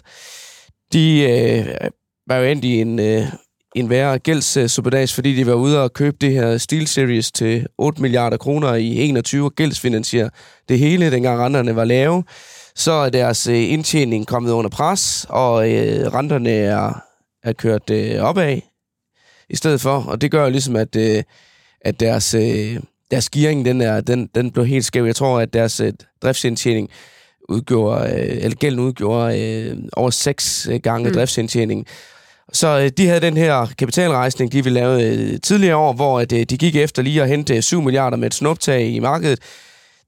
[0.92, 1.88] De øh,
[2.28, 3.26] var jo endt i en, øh,
[3.74, 8.02] en værre gældssuperdags, fordi de var ude og købe det her Steel Series til 8
[8.02, 10.30] milliarder kroner i 21 og gældsfinansiere
[10.68, 12.24] det hele, dengang renterne var lave.
[12.76, 17.03] Så er deres øh, indtjening kommet under pres, og øh, renterne er
[17.45, 18.61] er kørt øh, opad
[19.49, 21.22] i stedet for, og det gør jo ligesom, at, øh,
[21.80, 22.76] at deres, øh,
[23.11, 25.05] deres gearing, den, er, den, den blev helt skæv.
[25.05, 25.92] Jeg tror, at deres øh,
[26.22, 26.90] driftsindtjening
[27.49, 31.14] udgjorde, øh, eller gælden udgjorde øh, over seks øh, gange mm.
[31.14, 31.86] driftsindtjening.
[32.53, 36.32] Så øh, de havde den her kapitalrejsning, de ville lave øh, tidligere år, hvor at,
[36.32, 39.38] øh, de gik efter lige at hente 7 milliarder med et snuptag i markedet.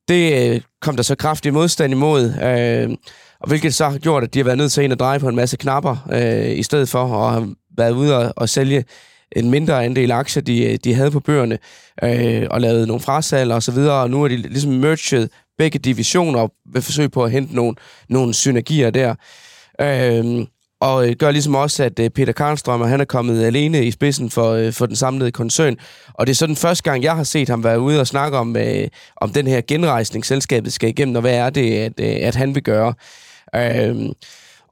[0.08, 2.96] Det øh, kom der så kraftig modstand imod, øh,
[3.40, 5.20] og hvilket så har gjort, at de har været nødt til at ind og dreje
[5.20, 8.84] på en masse knapper, øh, i stedet for at have været ude og, og sælge
[9.32, 11.58] en mindre andel aktier, de, de havde på bøgerne,
[12.02, 15.28] øh, og lavet nogle frasalg og så videre, og nu er de ligesom merged
[15.58, 17.76] begge divisioner og vil forsøge på at hente nogle,
[18.08, 19.14] nogle synergier der.
[19.80, 20.46] Øhm, øh,
[20.80, 24.50] og gør ligesom også, at øh, Peter Karlstrøm, han er kommet alene i spidsen for,
[24.52, 25.76] øh, for den samlede koncern.
[26.14, 28.38] Og det er så den første gang, jeg har set ham være ude og snakke
[28.38, 32.16] om, øh, om den her genrejsning, selskabet skal igennem, og hvad er det, at, øh,
[32.20, 32.94] at han vil gøre.
[33.56, 34.12] Øhm,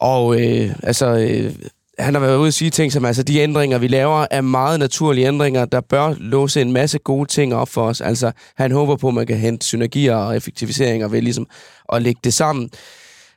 [0.01, 1.55] og øh, altså, øh,
[1.99, 4.78] han har været ude og sige ting som, altså de ændringer, vi laver, er meget
[4.78, 8.01] naturlige ændringer, der bør låse en masse gode ting op for os.
[8.01, 11.47] Altså, han håber på, at man kan hente synergier og effektiviseringer ved ligesom
[11.93, 12.70] at lægge det sammen.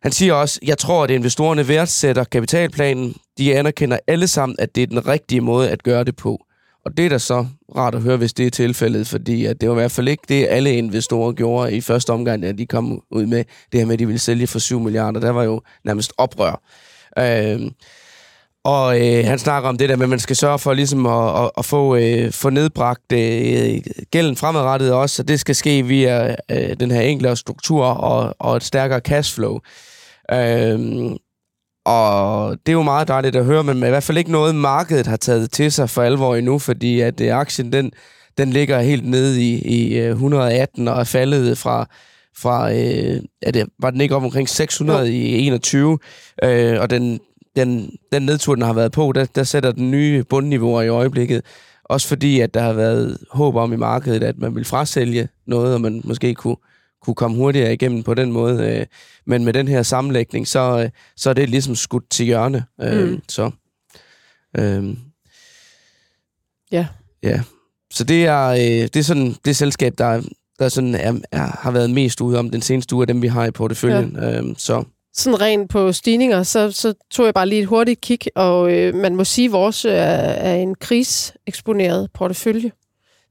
[0.01, 3.15] Han siger også, jeg tror, at investorerne værdsætter kapitalplanen.
[3.37, 6.46] De anerkender alle sammen, at det er den rigtige måde at gøre det på.
[6.87, 9.69] Og det er da så rart at høre, hvis det er tilfældet, fordi at det
[9.69, 13.01] var i hvert fald ikke det, alle investorer gjorde i første omgang, da de kom
[13.11, 15.19] ud med det her med, at de ville sælge for 7 milliarder.
[15.19, 16.61] Der var jo nærmest oprør.
[17.19, 17.71] Øh,
[18.63, 21.43] og øh, han snakker om det der med, at man skal sørge for ligesom at,
[21.43, 23.81] at, at få, øh, få nedbragt øh,
[24.11, 28.57] gælden fremadrettet også, så det skal ske via øh, den her enklere struktur og, og
[28.57, 29.59] et stærkere cashflow.
[30.33, 30.79] Øh,
[31.87, 35.07] og det er jo meget dejligt at høre, men i hvert fald ikke noget, markedet
[35.07, 37.91] har taget til sig for alvor endnu, fordi at øh, aktien den,
[38.37, 41.87] den ligger helt nede i, i 118 og er faldet fra,
[42.37, 45.05] fra øh, er det, var den ikke op omkring 600 jo.
[45.05, 45.99] i 21,
[46.43, 47.19] øh, og den,
[47.55, 51.41] den, den nedtur, den har været på, der, der sætter den nye bundniveauer i øjeblikket.
[51.83, 55.73] Også fordi, at der har været håb om i markedet, at man vil frasælge noget,
[55.73, 56.57] og man måske kunne,
[57.01, 58.77] kunne komme hurtigere igennem på den måde.
[58.79, 58.85] Øh.
[59.25, 62.65] Men med den her sammenlægning, så, øh, så er det ligesom skudt til hjørne.
[62.81, 63.21] Øh, mm.
[63.29, 63.51] Så,
[64.57, 64.97] øh,
[66.71, 66.87] ja.
[67.23, 67.41] Ja.
[67.93, 68.51] Så det er,
[68.87, 70.21] det er sådan det selskab, der,
[70.59, 73.27] der sådan er, er, har været mest ude om den seneste uge af dem, vi
[73.27, 74.17] har i porteføljen.
[74.21, 74.41] Ja.
[74.57, 74.83] så
[75.17, 78.95] sådan rent på stigninger, så, så tog jeg bare lige et hurtigt kig, og øh,
[78.95, 82.71] man må sige, at vores er, er en kriseksponeret portefølje.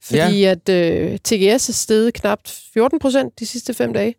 [0.03, 0.51] Fordi ja.
[0.51, 4.15] at øh, TGS er steget knapt 14 procent de sidste fem dage.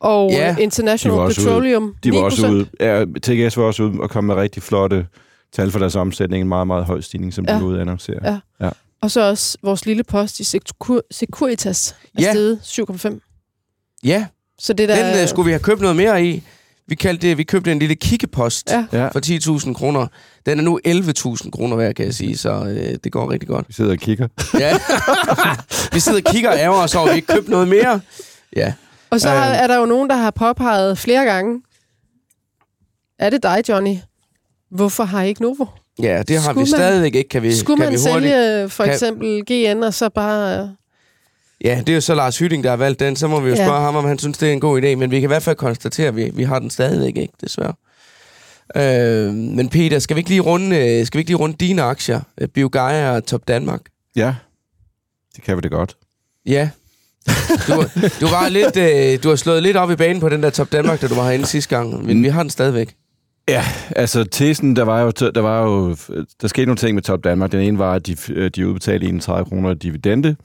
[0.00, 0.56] Og ja.
[0.56, 1.94] International de Petroleum ude.
[2.04, 2.68] De var også ude.
[2.80, 5.06] Ja, TGS var også ude og kom med rigtig flotte
[5.52, 6.40] tal for deres omsætning.
[6.40, 7.54] En meget, meget høj stigning, som ja.
[7.54, 8.18] de var ude at annoncere.
[8.24, 8.38] Ja.
[8.60, 8.70] ja.
[9.00, 10.44] Og så også vores lille post i
[11.10, 12.32] Securitas er ja.
[12.32, 13.98] steget 7,5.
[14.04, 14.26] Ja,
[14.58, 15.12] så det der...
[15.12, 16.42] den uh, skulle vi have købt noget mere i.
[16.88, 19.08] Vi, kaldte det, vi købte en lille kikkepost ja.
[19.08, 20.06] for 10.000 kroner.
[20.46, 23.68] Den er nu 11.000 kroner værd, kan jeg sige, så øh, det går rigtig godt.
[23.68, 24.28] Vi sidder og kigger.
[24.60, 24.78] Ja.
[25.92, 28.00] vi sidder og kigger af os over, vi ikke købt noget mere.
[28.56, 28.72] Ja.
[29.10, 31.62] Og så har, er der jo nogen, der har påpeget flere gange,
[33.18, 33.96] er det dig, Johnny?
[34.70, 35.66] Hvorfor har I ikke Novo?
[36.02, 37.28] Ja, det har skulle vi stadigvæk ikke.
[37.28, 40.74] Kan vi, skulle kan man vi hurtigt, sælge for eksempel GN, og så bare
[41.64, 43.16] Ja, det er jo så Lars Hytting, der har valgt den.
[43.16, 43.80] Så må vi jo spørge ja.
[43.80, 44.94] ham, om han synes, det er en god idé.
[44.94, 47.74] Men vi kan i hvert fald konstatere, at vi, vi har den stadigvæk ikke, desværre.
[48.76, 51.82] Øh, men Peter, skal vi ikke lige runde, øh, skal vi ikke lige runde dine
[51.82, 52.20] aktier?
[52.40, 53.80] Øh, Biogaia og Top Danmark?
[54.16, 54.34] Ja,
[55.36, 55.96] det kan vi det godt.
[56.46, 56.70] Ja.
[57.68, 57.84] Du,
[58.20, 60.72] du, var lidt, øh, du har slået lidt op i banen på den der Top
[60.72, 62.06] Danmark, da du var herinde sidste gang.
[62.06, 62.94] Men vi har den stadigvæk.
[63.48, 63.64] Ja,
[63.96, 65.96] altså tesen, der var jo, der var jo,
[66.42, 67.52] der skete nogle ting med Top Danmark.
[67.52, 70.36] Den ene var, at de, de udbetalte 31 kroner dividende,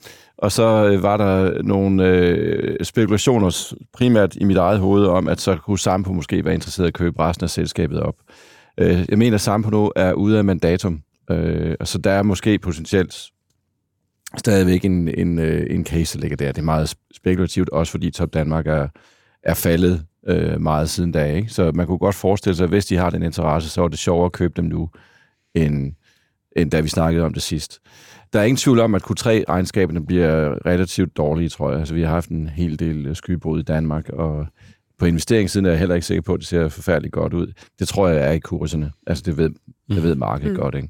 [0.42, 5.40] og så øh, var der nogle øh, spekulationer, primært i mit eget hoved, om, at
[5.40, 8.14] så kunne Sampo måske være interesseret i at købe resten af selskabet op.
[8.78, 12.22] Øh, jeg mener, at Sampo nu er ude af mandatum, øh, og så der er
[12.22, 13.14] måske potentielt
[14.36, 16.52] stadigvæk en, en, øh, en case, der ligger der.
[16.52, 18.88] Det er meget spekulativt, også fordi Top Danmark er,
[19.42, 21.32] er faldet øh, meget siden da.
[21.32, 21.48] Ikke?
[21.48, 23.98] Så man kunne godt forestille sig, at hvis de har den interesse, så er det
[23.98, 24.90] sjovere at købe dem nu,
[25.54, 25.92] end,
[26.56, 27.80] end da vi snakkede om det sidst.
[28.32, 31.78] Der er ingen tvivl om, at Q3-regnskaberne bliver relativt dårlige, tror jeg.
[31.78, 34.46] Altså, vi har haft en hel del øh, skybrud i Danmark, og
[34.98, 37.52] på investeringssiden er jeg heller ikke sikker på, at det ser forfærdeligt godt ud.
[37.78, 38.92] Det tror jeg er i kurserne.
[39.06, 39.50] Altså, det ved,
[39.88, 40.58] det ved markedet mm.
[40.58, 40.88] godt, ikke?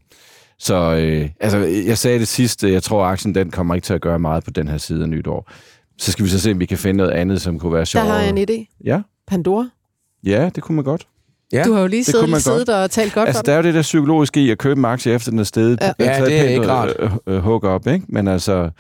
[0.58, 3.94] Så øh, altså, jeg sagde det sidste, jeg tror, at aktien den kommer ikke til
[3.94, 5.50] at gøre meget på den her side af nytår.
[5.98, 8.06] Så skal vi så se, om vi kan finde noget andet, som kunne være sjovt.
[8.06, 8.76] Der har jeg en idé.
[8.84, 9.02] Ja?
[9.26, 9.68] Pandora?
[10.24, 11.06] Ja, det kunne man godt.
[11.52, 13.62] Ja, du har jo lige siddet, siddet og talt godt altså, for der er jo
[13.62, 15.78] det der psykologiske i at købe en aktie efter den er stedet.
[15.80, 16.92] Ja, ja det er ikke rart.
[16.98, 18.06] Øh, øh, hug op, ikke?
[18.08, 18.70] Men altså,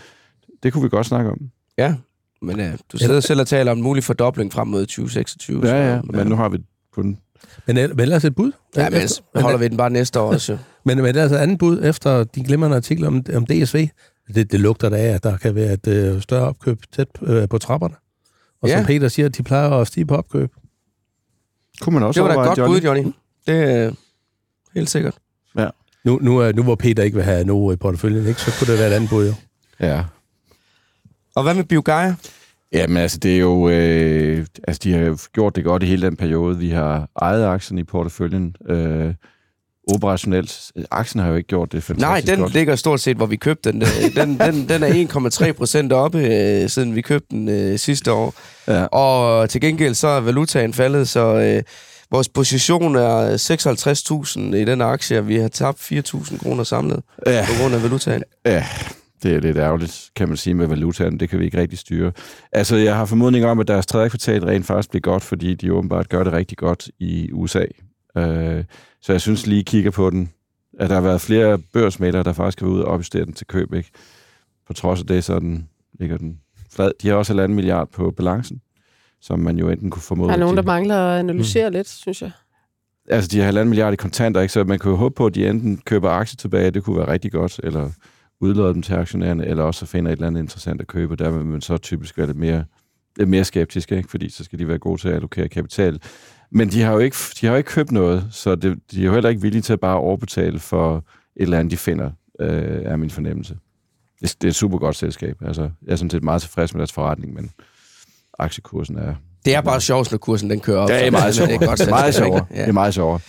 [0.62, 1.38] det kunne vi godt snakke om.
[1.78, 1.94] Ja,
[2.42, 5.66] men uh, du sidder selv og taler om en mulig fordobling frem mod 2026.
[5.66, 6.58] Ja, ja, men nu har vi
[6.94, 7.18] kun...
[7.66, 8.52] Men, men ellers et bud?
[8.76, 9.00] Ja, men
[9.34, 10.58] men holder vi den bare næste år også.
[10.84, 13.88] men, men ellers et andet bud efter de glimrende artikler om, om DSV.
[14.34, 17.48] Det, det lugter da af, at der kan være et uh, større opkøb tæt uh,
[17.50, 17.94] på trapperne.
[18.62, 18.76] Og ja.
[18.76, 20.50] som Peter siger, de plejer at stige på opkøb.
[21.82, 22.74] Kunne man også Det var da godt Johnny.
[22.76, 23.12] bud, Johnny.
[23.46, 23.90] Det er
[24.74, 25.14] helt sikkert.
[25.58, 25.68] Ja.
[26.04, 28.72] Nu, nu, er- nu hvor Peter ikke vil have Novo i porteføljen, ikke, så kunne
[28.72, 29.34] det være et andet bud, jo.
[29.80, 30.04] Ja.
[31.34, 32.14] Og hvad med Biogaia?
[32.72, 33.68] Jamen altså, det er jo...
[33.68, 36.58] Øh, altså, de har jo gjort det godt i hele den periode.
[36.58, 38.56] Vi har ejet aktien i porteføljen.
[38.68, 39.14] Øh,
[39.88, 40.70] operationelt.
[40.90, 42.52] Aktien har jo ikke gjort det fantastisk Nej, den godt.
[42.54, 43.82] ligger stort set, hvor vi købte den.
[43.82, 48.12] Øh, Den, den, den er 1,3 procent oppe, øh, siden vi købte den øh, sidste
[48.12, 48.34] år.
[48.68, 48.84] Ja.
[48.84, 51.62] Og til gengæld så er valutaen faldet, så øh,
[52.10, 53.36] vores position er
[54.52, 57.46] 56.000 i den aktie, og vi har tabt 4.000 kroner samlet Ja.
[57.48, 58.22] på grund af valutaen.
[58.46, 58.64] Ja,
[59.22, 61.20] det er lidt ærgerligt, kan man sige, med valutaen.
[61.20, 62.12] Det kan vi ikke rigtig styre.
[62.52, 65.72] Altså, jeg har formodning om, at deres tredje kvartal rent faktisk bliver godt, fordi de
[65.72, 67.64] åbenbart gør det rigtig godt i USA.
[68.16, 68.64] Øh,
[69.02, 70.30] så jeg synes lige kigger på den,
[70.78, 73.46] at der har været flere børsmældere, der faktisk har været ude og opjustere den til
[73.46, 73.90] køb, ikke?
[74.66, 75.68] På trods af det, så den,
[76.00, 76.38] ligger den
[76.70, 76.90] flad.
[77.02, 78.60] De har også 1,5 milliard på balancen,
[79.20, 80.28] som man jo enten kunne formode.
[80.28, 81.72] Der er nogen, de- der mangler at analysere mm.
[81.72, 82.30] lidt, synes jeg.
[83.08, 84.52] altså, de har halvanden milliard i kontanter, ikke?
[84.52, 87.08] så man kan jo håbe på, at de enten køber aktier tilbage, det kunne være
[87.12, 87.90] rigtig godt, eller
[88.40, 91.44] udlåder dem til aktionærerne, eller også finder et eller andet interessant at købe, der vil
[91.44, 92.64] man så typisk være lidt mere,
[93.16, 94.10] lidt mere skeptisk, ikke?
[94.10, 96.00] fordi så skal de være gode til at allokere kapital.
[96.54, 99.04] Men de har jo ikke, de har jo ikke købt noget, så det, de er
[99.06, 102.82] jo heller ikke villige til at bare overbetale for et eller andet, de finder, øh,
[102.84, 103.56] er min fornemmelse.
[104.20, 105.36] Det, det er et super godt selskab.
[105.46, 107.50] Altså, jeg er sådan set meget tilfreds med deres forretning, men
[108.38, 109.14] aktiekursen er...
[109.44, 110.88] Det er bare sjovt, når kursen den kører op.
[110.88, 112.46] Det er meget det er godt Det er meget sjovere.
[112.50, 112.62] ikke?
[112.62, 113.20] Det er meget sjovere.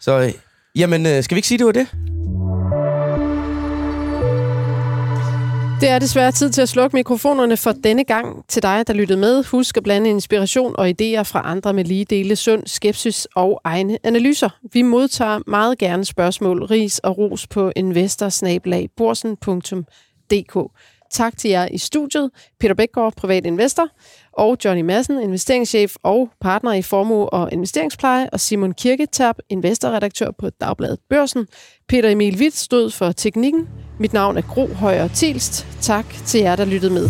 [0.00, 0.32] Så øh,
[0.76, 1.86] jamen, øh, skal vi ikke sige, det var det?
[5.82, 8.44] Det er desværre tid til at slukke mikrofonerne for denne gang.
[8.48, 12.04] Til dig, der lyttede med, husk at blande inspiration og idéer fra andre med lige
[12.04, 14.48] dele sund, skepsis og egne analyser.
[14.72, 20.58] Vi modtager meget gerne spørgsmål, ris og ros på investorsnabelagborsen.dk.
[21.10, 22.30] Tak til jer i studiet,
[22.60, 23.88] Peter Bækgaard, privat investor,
[24.32, 30.50] og Johnny Madsen, investeringschef og partner i formue og investeringspleje, og Simon Kirketab, investorredaktør på
[30.50, 31.46] Dagbladet Børsen.
[31.88, 33.68] Peter Emil Witt stod for teknikken.
[33.98, 35.66] Mit navn er Gro Højer Tilst.
[35.80, 37.08] Tak til jer, der lyttede med.